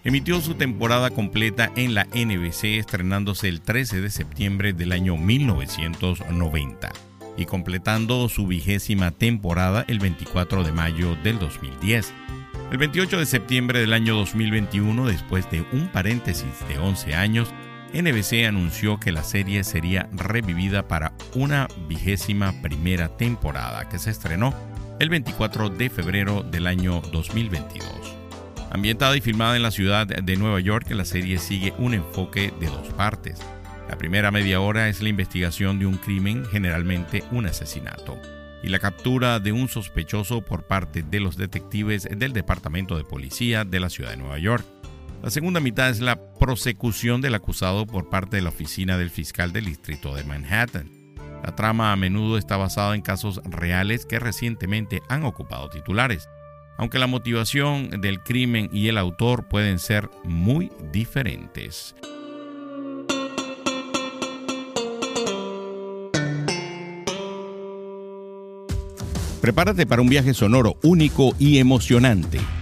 Emitió 0.04 0.42
su 0.42 0.56
temporada 0.56 1.08
completa 1.08 1.72
en 1.74 1.94
la 1.94 2.04
NBC 2.04 2.76
estrenándose 2.78 3.48
el 3.48 3.62
13 3.62 4.02
de 4.02 4.10
septiembre 4.10 4.74
del 4.74 4.92
año 4.92 5.16
1990 5.16 6.92
y 7.38 7.46
completando 7.46 8.28
su 8.28 8.46
vigésima 8.46 9.10
temporada 9.10 9.86
el 9.88 10.00
24 10.00 10.64
de 10.64 10.72
mayo 10.72 11.16
del 11.24 11.38
2010. 11.38 12.12
El 12.70 12.76
28 12.76 13.18
de 13.18 13.24
septiembre 13.24 13.80
del 13.80 13.94
año 13.94 14.16
2021, 14.16 15.06
después 15.06 15.50
de 15.50 15.64
un 15.72 15.88
paréntesis 15.88 16.52
de 16.68 16.78
11 16.78 17.14
años, 17.14 17.54
NBC 17.92 18.46
anunció 18.46 19.00
que 19.00 19.12
la 19.12 19.22
serie 19.22 19.64
sería 19.64 20.08
revivida 20.12 20.86
para 20.86 21.14
una 21.34 21.68
vigésima 21.88 22.52
primera 22.60 23.16
temporada 23.16 23.88
que 23.88 23.98
se 23.98 24.10
estrenó 24.10 24.54
el 25.00 25.08
24 25.08 25.70
de 25.70 25.88
febrero 25.88 26.42
del 26.42 26.66
año 26.66 27.00
2022. 27.12 27.88
Ambientada 28.70 29.16
y 29.16 29.20
filmada 29.22 29.56
en 29.56 29.62
la 29.62 29.70
ciudad 29.70 30.06
de 30.06 30.36
Nueva 30.36 30.60
York, 30.60 30.90
la 30.90 31.06
serie 31.06 31.38
sigue 31.38 31.72
un 31.78 31.94
enfoque 31.94 32.52
de 32.60 32.66
dos 32.66 32.88
partes. 32.88 33.38
La 33.88 33.96
primera 33.96 34.30
media 34.30 34.60
hora 34.60 34.88
es 34.88 35.00
la 35.00 35.08
investigación 35.08 35.78
de 35.78 35.86
un 35.86 35.96
crimen, 35.96 36.44
generalmente 36.44 37.24
un 37.30 37.46
asesinato, 37.46 38.18
y 38.62 38.68
la 38.68 38.80
captura 38.80 39.40
de 39.40 39.52
un 39.52 39.68
sospechoso 39.68 40.42
por 40.42 40.64
parte 40.64 41.02
de 41.02 41.20
los 41.20 41.38
detectives 41.38 42.06
del 42.10 42.34
Departamento 42.34 42.98
de 42.98 43.04
Policía 43.04 43.64
de 43.64 43.80
la 43.80 43.88
ciudad 43.88 44.10
de 44.10 44.18
Nueva 44.18 44.38
York. 44.38 44.66
La 45.22 45.30
segunda 45.30 45.58
mitad 45.58 45.90
es 45.90 46.00
la 46.00 46.16
prosecución 46.34 47.20
del 47.20 47.34
acusado 47.34 47.86
por 47.86 48.08
parte 48.08 48.36
de 48.36 48.42
la 48.42 48.50
oficina 48.50 48.96
del 48.96 49.10
fiscal 49.10 49.52
del 49.52 49.64
distrito 49.64 50.14
de 50.14 50.22
Manhattan. 50.22 50.90
La 51.44 51.56
trama 51.56 51.92
a 51.92 51.96
menudo 51.96 52.38
está 52.38 52.56
basada 52.56 52.94
en 52.94 53.02
casos 53.02 53.40
reales 53.44 54.06
que 54.06 54.20
recientemente 54.20 55.02
han 55.08 55.24
ocupado 55.24 55.70
titulares, 55.70 56.28
aunque 56.78 57.00
la 57.00 57.08
motivación 57.08 58.00
del 58.00 58.22
crimen 58.22 58.70
y 58.72 58.88
el 58.88 58.96
autor 58.96 59.48
pueden 59.48 59.80
ser 59.80 60.08
muy 60.22 60.70
diferentes. 60.92 61.96
Prepárate 69.40 69.84
para 69.84 70.02
un 70.02 70.08
viaje 70.08 70.32
sonoro 70.32 70.76
único 70.82 71.34
y 71.40 71.58
emocionante. 71.58 72.38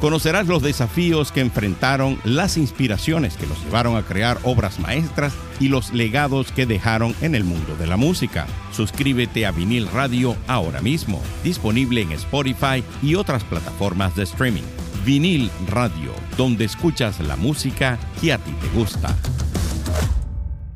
Conocerás 0.00 0.46
los 0.46 0.62
desafíos 0.62 1.32
que 1.32 1.40
enfrentaron, 1.40 2.18
las 2.24 2.58
inspiraciones 2.58 3.36
que 3.36 3.46
los 3.46 3.62
llevaron 3.64 3.96
a 3.96 4.02
crear 4.02 4.38
obras 4.42 4.78
maestras 4.78 5.32
y 5.58 5.68
los 5.68 5.92
legados 5.94 6.52
que 6.52 6.66
dejaron 6.66 7.14
en 7.22 7.34
el 7.34 7.44
mundo 7.44 7.76
de 7.76 7.86
la 7.86 7.96
música. 7.96 8.46
Suscríbete 8.72 9.46
a 9.46 9.52
Vinil 9.52 9.88
Radio 9.88 10.36
ahora 10.48 10.82
mismo, 10.82 11.22
disponible 11.42 12.02
en 12.02 12.12
Spotify 12.12 12.84
y 13.02 13.14
otras 13.14 13.42
plataformas 13.44 14.14
de 14.14 14.24
streaming. 14.24 14.64
Vinil 15.06 15.50
Radio, 15.68 16.12
donde 16.36 16.66
escuchas 16.66 17.18
la 17.20 17.36
música 17.36 17.98
que 18.20 18.34
a 18.34 18.38
ti 18.38 18.52
te 18.60 18.68
gusta. 18.78 19.16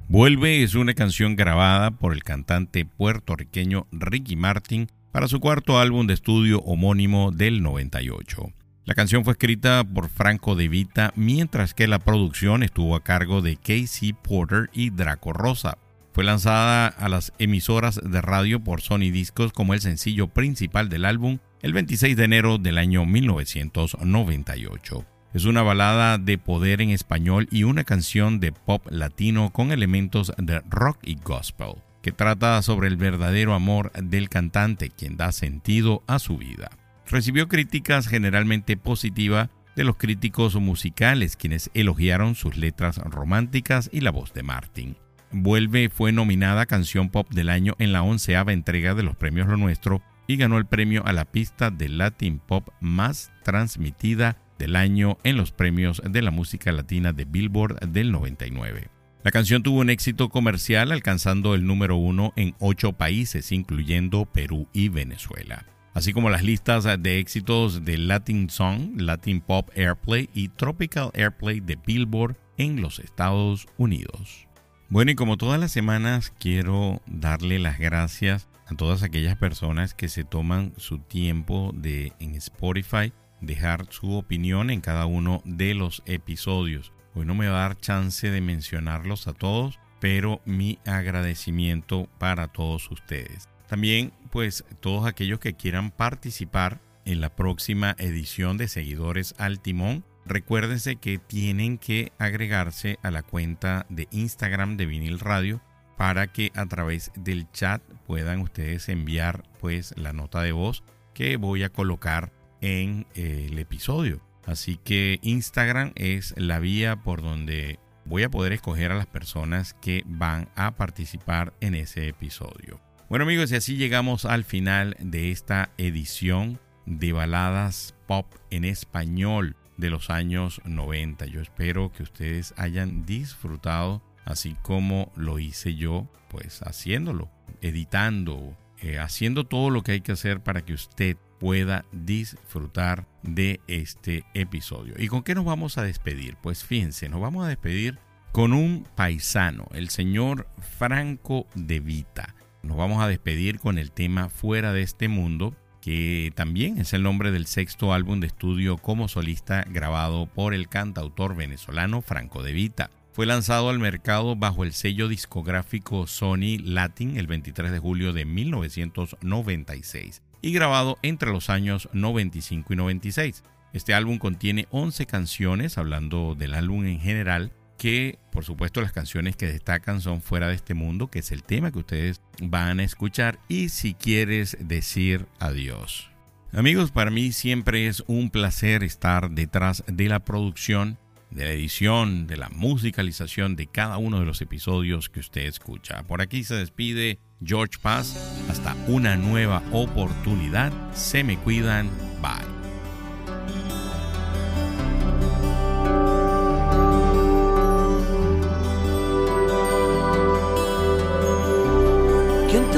Vuelve 0.08 0.62
es 0.62 0.74
una 0.74 0.94
canción 0.94 1.36
grabada 1.36 1.90
por 1.90 2.14
el 2.14 2.24
cantante 2.24 2.86
puertorriqueño 2.86 3.86
Ricky 3.92 4.36
Martin 4.36 4.88
para 5.12 5.28
su 5.28 5.40
cuarto 5.40 5.78
álbum 5.78 6.06
de 6.06 6.14
estudio 6.14 6.60
homónimo 6.60 7.32
del 7.32 7.62
98. 7.62 8.52
La 8.90 8.96
canción 8.96 9.22
fue 9.22 9.34
escrita 9.34 9.84
por 9.84 10.08
Franco 10.08 10.56
De 10.56 10.66
Vita, 10.66 11.12
mientras 11.14 11.74
que 11.74 11.86
la 11.86 12.00
producción 12.00 12.64
estuvo 12.64 12.96
a 12.96 13.04
cargo 13.04 13.40
de 13.40 13.56
Casey 13.56 14.14
Porter 14.14 14.68
y 14.72 14.90
Draco 14.90 15.32
Rosa. 15.32 15.78
Fue 16.12 16.24
lanzada 16.24 16.88
a 16.88 17.08
las 17.08 17.32
emisoras 17.38 18.00
de 18.02 18.20
radio 18.20 18.58
por 18.58 18.80
Sony 18.80 19.12
Discos 19.12 19.52
como 19.52 19.74
el 19.74 19.80
sencillo 19.80 20.26
principal 20.26 20.88
del 20.88 21.04
álbum 21.04 21.38
el 21.62 21.72
26 21.72 22.16
de 22.16 22.24
enero 22.24 22.58
del 22.58 22.78
año 22.78 23.06
1998. 23.06 25.06
Es 25.34 25.44
una 25.44 25.62
balada 25.62 26.18
de 26.18 26.36
poder 26.36 26.80
en 26.80 26.90
español 26.90 27.46
y 27.52 27.62
una 27.62 27.84
canción 27.84 28.40
de 28.40 28.50
pop 28.50 28.84
latino 28.90 29.52
con 29.52 29.70
elementos 29.70 30.32
de 30.36 30.62
rock 30.68 30.98
y 31.04 31.14
gospel, 31.14 31.74
que 32.02 32.10
trata 32.10 32.60
sobre 32.60 32.88
el 32.88 32.96
verdadero 32.96 33.54
amor 33.54 33.92
del 33.92 34.28
cantante, 34.28 34.90
quien 34.90 35.16
da 35.16 35.30
sentido 35.30 36.02
a 36.08 36.18
su 36.18 36.38
vida. 36.38 36.72
Recibió 37.10 37.48
críticas 37.48 38.06
generalmente 38.06 38.76
positivas 38.76 39.48
de 39.74 39.82
los 39.82 39.96
críticos 39.96 40.54
musicales, 40.56 41.36
quienes 41.36 41.70
elogiaron 41.74 42.36
sus 42.36 42.56
letras 42.56 42.98
románticas 42.98 43.90
y 43.92 44.00
la 44.00 44.12
voz 44.12 44.32
de 44.32 44.44
Martin. 44.44 44.96
Vuelve 45.32 45.88
fue 45.88 46.12
nominada 46.12 46.66
Canción 46.66 47.08
Pop 47.10 47.28
del 47.30 47.48
Año 47.48 47.74
en 47.78 47.92
la 47.92 48.02
onceava 48.02 48.52
entrega 48.52 48.94
de 48.94 49.02
los 49.02 49.16
premios 49.16 49.48
Lo 49.48 49.56
Nuestro 49.56 50.02
y 50.28 50.36
ganó 50.36 50.58
el 50.58 50.66
premio 50.66 51.04
a 51.04 51.12
la 51.12 51.24
pista 51.24 51.70
de 51.70 51.88
Latin 51.88 52.38
Pop 52.38 52.68
más 52.80 53.32
transmitida 53.42 54.36
del 54.58 54.76
año 54.76 55.18
en 55.24 55.36
los 55.36 55.50
premios 55.50 56.00
de 56.08 56.22
la 56.22 56.30
música 56.30 56.70
latina 56.70 57.12
de 57.12 57.24
Billboard 57.24 57.88
del 57.88 58.12
99. 58.12 58.88
La 59.24 59.32
canción 59.32 59.64
tuvo 59.64 59.80
un 59.80 59.90
éxito 59.90 60.28
comercial 60.28 60.92
alcanzando 60.92 61.54
el 61.56 61.66
número 61.66 61.96
uno 61.96 62.32
en 62.36 62.54
ocho 62.60 62.92
países, 62.92 63.50
incluyendo 63.50 64.26
Perú 64.26 64.68
y 64.72 64.88
Venezuela, 64.88 65.66
así 65.94 66.12
como 66.12 66.30
las 66.30 66.42
listas 66.42 66.84
de 67.00 67.18
éxitos 67.18 67.84
de 67.84 67.98
Latin 67.98 68.50
Song, 68.50 69.00
Latin 69.00 69.40
Pop 69.40 69.70
Airplay 69.76 70.28
y 70.34 70.48
Tropical 70.48 71.10
Airplay 71.14 71.60
de 71.60 71.76
Billboard 71.76 72.36
en 72.56 72.80
los 72.80 72.98
Estados 72.98 73.66
Unidos. 73.78 74.46
Bueno, 74.88 75.12
y 75.12 75.14
como 75.14 75.36
todas 75.36 75.60
las 75.60 75.72
semanas 75.72 76.32
quiero 76.38 77.00
darle 77.06 77.58
las 77.58 77.78
gracias 77.78 78.48
a 78.66 78.74
todas 78.74 79.02
aquellas 79.02 79.36
personas 79.36 79.94
que 79.94 80.08
se 80.08 80.24
toman 80.24 80.72
su 80.76 80.98
tiempo 80.98 81.72
de 81.74 82.12
en 82.18 82.34
Spotify 82.34 83.12
dejar 83.40 83.86
su 83.90 84.14
opinión 84.14 84.70
en 84.70 84.80
cada 84.80 85.06
uno 85.06 85.42
de 85.44 85.74
los 85.74 86.02
episodios. 86.06 86.92
Hoy 87.14 87.24
no 87.26 87.34
me 87.34 87.48
va 87.48 87.58
a 87.58 87.68
dar 87.68 87.78
chance 87.78 88.30
de 88.30 88.40
mencionarlos 88.40 89.26
a 89.26 89.32
todos, 89.32 89.78
pero 90.00 90.40
mi 90.44 90.78
agradecimiento 90.86 92.08
para 92.18 92.48
todos 92.48 92.90
ustedes. 92.90 93.48
También, 93.70 94.12
pues, 94.32 94.64
todos 94.80 95.06
aquellos 95.06 95.38
que 95.38 95.54
quieran 95.54 95.92
participar 95.92 96.80
en 97.04 97.20
la 97.20 97.36
próxima 97.36 97.94
edición 98.00 98.56
de 98.56 98.66
Seguidores 98.66 99.32
al 99.38 99.60
Timón, 99.60 100.04
recuérdense 100.26 100.96
que 100.96 101.18
tienen 101.18 101.78
que 101.78 102.10
agregarse 102.18 102.98
a 103.04 103.12
la 103.12 103.22
cuenta 103.22 103.86
de 103.88 104.08
Instagram 104.10 104.76
de 104.76 104.86
Vinil 104.86 105.20
Radio 105.20 105.62
para 105.96 106.32
que 106.32 106.50
a 106.56 106.66
través 106.66 107.12
del 107.14 107.48
chat 107.52 107.80
puedan 108.08 108.40
ustedes 108.40 108.88
enviar 108.88 109.44
pues 109.60 109.94
la 109.96 110.12
nota 110.12 110.42
de 110.42 110.50
voz 110.50 110.82
que 111.14 111.36
voy 111.36 111.62
a 111.62 111.68
colocar 111.68 112.32
en 112.60 113.06
el 113.14 113.56
episodio. 113.60 114.20
Así 114.46 114.78
que 114.82 115.20
Instagram 115.22 115.92
es 115.94 116.34
la 116.36 116.58
vía 116.58 116.96
por 116.96 117.22
donde 117.22 117.78
voy 118.04 118.24
a 118.24 118.30
poder 118.30 118.52
escoger 118.52 118.90
a 118.90 118.96
las 118.96 119.06
personas 119.06 119.74
que 119.74 120.02
van 120.06 120.48
a 120.56 120.72
participar 120.72 121.54
en 121.60 121.76
ese 121.76 122.08
episodio. 122.08 122.89
Bueno 123.10 123.24
amigos, 123.24 123.50
y 123.50 123.56
así 123.56 123.76
llegamos 123.76 124.24
al 124.24 124.44
final 124.44 124.96
de 125.00 125.32
esta 125.32 125.70
edición 125.78 126.60
de 126.86 127.12
baladas 127.12 127.96
pop 128.06 128.32
en 128.50 128.64
español 128.64 129.56
de 129.76 129.90
los 129.90 130.10
años 130.10 130.60
90. 130.64 131.26
Yo 131.26 131.40
espero 131.40 131.90
que 131.90 132.04
ustedes 132.04 132.54
hayan 132.56 133.04
disfrutado 133.06 134.00
así 134.24 134.56
como 134.62 135.10
lo 135.16 135.40
hice 135.40 135.74
yo, 135.74 136.08
pues 136.28 136.62
haciéndolo, 136.62 137.28
editando, 137.62 138.56
eh, 138.80 139.00
haciendo 139.00 139.42
todo 139.42 139.70
lo 139.70 139.82
que 139.82 139.90
hay 139.90 140.02
que 140.02 140.12
hacer 140.12 140.40
para 140.40 140.64
que 140.64 140.74
usted 140.74 141.16
pueda 141.40 141.86
disfrutar 141.90 143.08
de 143.24 143.60
este 143.66 144.22
episodio. 144.34 144.94
¿Y 144.96 145.08
con 145.08 145.24
qué 145.24 145.34
nos 145.34 145.44
vamos 145.44 145.78
a 145.78 145.82
despedir? 145.82 146.36
Pues 146.40 146.62
fíjense, 146.62 147.08
nos 147.08 147.20
vamos 147.20 147.44
a 147.44 147.48
despedir 147.48 147.98
con 148.30 148.52
un 148.52 148.86
paisano, 148.94 149.66
el 149.72 149.88
señor 149.88 150.46
Franco 150.78 151.48
de 151.56 151.80
Vita. 151.80 152.36
Nos 152.62 152.76
vamos 152.76 153.02
a 153.02 153.08
despedir 153.08 153.58
con 153.58 153.78
el 153.78 153.90
tema 153.90 154.28
Fuera 154.28 154.72
de 154.72 154.82
este 154.82 155.08
mundo, 155.08 155.54
que 155.80 156.32
también 156.34 156.78
es 156.78 156.92
el 156.92 157.02
nombre 157.02 157.30
del 157.30 157.46
sexto 157.46 157.94
álbum 157.94 158.20
de 158.20 158.26
estudio 158.26 158.76
como 158.76 159.08
solista 159.08 159.64
grabado 159.68 160.26
por 160.26 160.52
el 160.52 160.68
cantautor 160.68 161.34
venezolano 161.34 162.02
Franco 162.02 162.42
de 162.42 162.52
Vita. 162.52 162.90
Fue 163.12 163.26
lanzado 163.26 163.70
al 163.70 163.78
mercado 163.78 164.36
bajo 164.36 164.62
el 164.62 164.72
sello 164.72 165.08
discográfico 165.08 166.06
Sony 166.06 166.58
Latin 166.62 167.16
el 167.16 167.26
23 167.26 167.72
de 167.72 167.78
julio 167.78 168.12
de 168.12 168.24
1996 168.24 170.22
y 170.42 170.52
grabado 170.52 170.98
entre 171.02 171.30
los 171.30 171.50
años 171.50 171.88
95 171.92 172.72
y 172.72 172.76
96. 172.76 173.42
Este 173.72 173.94
álbum 173.94 174.18
contiene 174.18 174.66
11 174.70 175.06
canciones, 175.06 175.78
hablando 175.78 176.34
del 176.34 176.54
álbum 176.54 176.84
en 176.84 177.00
general, 177.00 177.52
que 177.80 178.18
por 178.30 178.44
supuesto 178.44 178.82
las 178.82 178.92
canciones 178.92 179.36
que 179.36 179.46
destacan 179.46 180.02
son 180.02 180.20
Fuera 180.20 180.48
de 180.48 180.54
este 180.54 180.74
mundo, 180.74 181.08
que 181.08 181.20
es 181.20 181.32
el 181.32 181.42
tema 181.42 181.72
que 181.72 181.78
ustedes 181.78 182.20
van 182.42 182.78
a 182.78 182.84
escuchar, 182.84 183.38
y 183.48 183.70
Si 183.70 183.94
quieres 183.94 184.58
decir 184.60 185.24
adiós. 185.38 186.10
Amigos, 186.52 186.90
para 186.90 187.10
mí 187.10 187.32
siempre 187.32 187.86
es 187.86 188.04
un 188.06 188.28
placer 188.28 188.82
estar 188.82 189.30
detrás 189.30 189.82
de 189.86 190.08
la 190.10 190.20
producción, 190.20 190.98
de 191.30 191.44
la 191.44 191.52
edición, 191.52 192.26
de 192.26 192.36
la 192.36 192.50
musicalización 192.50 193.56
de 193.56 193.66
cada 193.66 193.96
uno 193.96 194.20
de 194.20 194.26
los 194.26 194.42
episodios 194.42 195.08
que 195.08 195.20
usted 195.20 195.46
escucha. 195.46 196.02
Por 196.02 196.20
aquí 196.20 196.44
se 196.44 196.56
despide 196.56 197.18
George 197.42 197.78
Paz. 197.80 198.14
Hasta 198.50 198.74
una 198.88 199.16
nueva 199.16 199.62
oportunidad. 199.72 200.70
Se 200.92 201.24
me 201.24 201.38
cuidan. 201.38 201.88
Bye. 202.20 202.59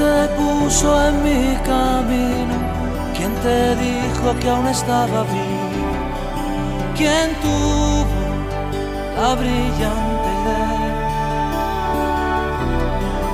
Te 0.03 0.19
puso 0.39 0.89
en 1.07 1.15
mi 1.27 1.43
camino? 1.71 2.57
¿Quién 3.15 3.33
te 3.45 3.59
dijo 3.87 4.27
que 4.39 4.49
aún 4.49 4.67
estaba 4.67 5.19
vivo? 5.35 5.91
¿Quién 6.97 7.27
tuvo 7.45 8.21
la 9.17 9.31
brillante 9.41 10.29
idea? 10.39 10.95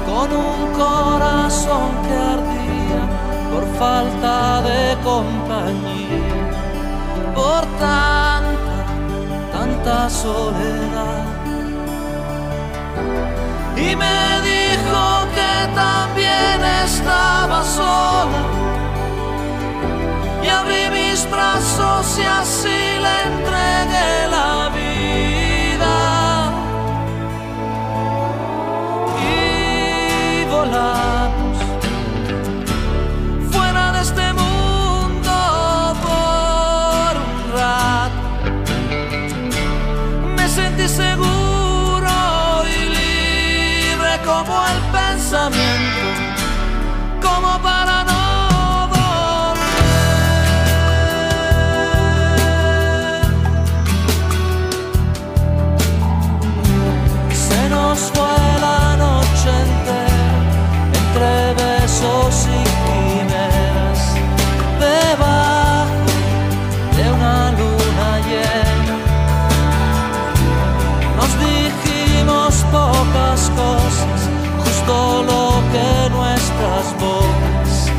Con 0.09 0.27
un 0.49 0.59
corazón 0.83 1.89
que 2.05 2.15
ardía 2.35 3.01
por 3.51 3.65
falta 3.81 4.35
de 4.69 4.81
compañía, 5.09 6.23
por 7.39 7.63
tanta, 7.85 8.77
tanta 9.55 9.97
soledad. 10.09 11.25
Y 13.77 13.95
me 13.95 14.15
dijo 14.43 14.58
que 15.35 15.53
también 15.75 16.63
estaba 16.85 17.63
sola. 17.63 18.41
Y 20.43 20.47
abrí 20.47 20.89
mis 20.91 21.29
brazos 21.29 22.17
y 22.17 22.23
así 22.23 22.79
le 23.05 23.15
entregué 23.31 24.27
la 24.35 24.69
vida. 24.79 25.95
Y 29.21 30.45
volamos 30.45 31.08
justo 74.89 75.23
lo 75.23 75.61
que 75.71 76.09
nuestras 76.09 76.93
bocas 76.99 77.91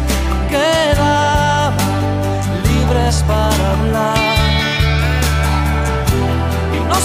quedaban 0.49 1.76
libres 2.64 3.24
para 3.26 3.70
hablar. 3.72 4.18
Y 6.74 6.80
nos 6.88 7.05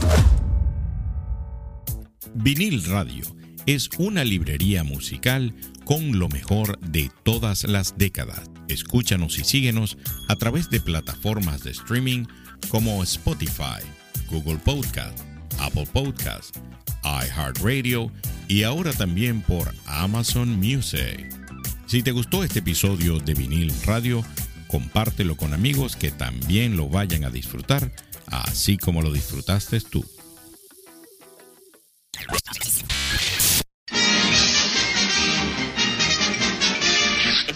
Vinil 2.34 2.84
Radio 2.84 3.24
es 3.64 3.88
una 3.98 4.24
librería 4.24 4.82
musical 4.84 5.54
con 5.84 6.18
lo 6.18 6.28
mejor 6.28 6.78
de 6.80 7.10
todas 7.24 7.64
las 7.64 7.96
décadas. 7.96 8.50
Escúchanos 8.68 9.38
y 9.38 9.44
síguenos 9.44 9.96
a 10.28 10.36
través 10.36 10.70
de 10.70 10.80
plataformas 10.80 11.62
de 11.62 11.70
streaming 11.70 12.24
como 12.68 13.02
Spotify, 13.02 13.82
Google 14.30 14.58
Podcast, 14.58 15.18
Apple 15.58 15.86
Podcast, 15.92 16.56
iHeartRadio 17.04 18.10
y 18.48 18.62
ahora 18.64 18.92
también 18.92 19.42
por 19.42 19.72
Amazon 19.86 20.58
Music. 20.58 21.28
Si 21.86 22.02
te 22.02 22.10
gustó 22.10 22.42
este 22.42 22.58
episodio 22.58 23.20
de 23.20 23.34
Vinil 23.34 23.72
Radio, 23.84 24.24
compártelo 24.66 25.36
con 25.36 25.54
amigos 25.54 25.94
que 25.94 26.10
también 26.10 26.76
lo 26.76 26.88
vayan 26.88 27.24
a 27.24 27.30
disfrutar, 27.30 27.92
así 28.26 28.76
como 28.76 29.02
lo 29.02 29.12
disfrutaste 29.12 29.80
tú. 29.80 30.04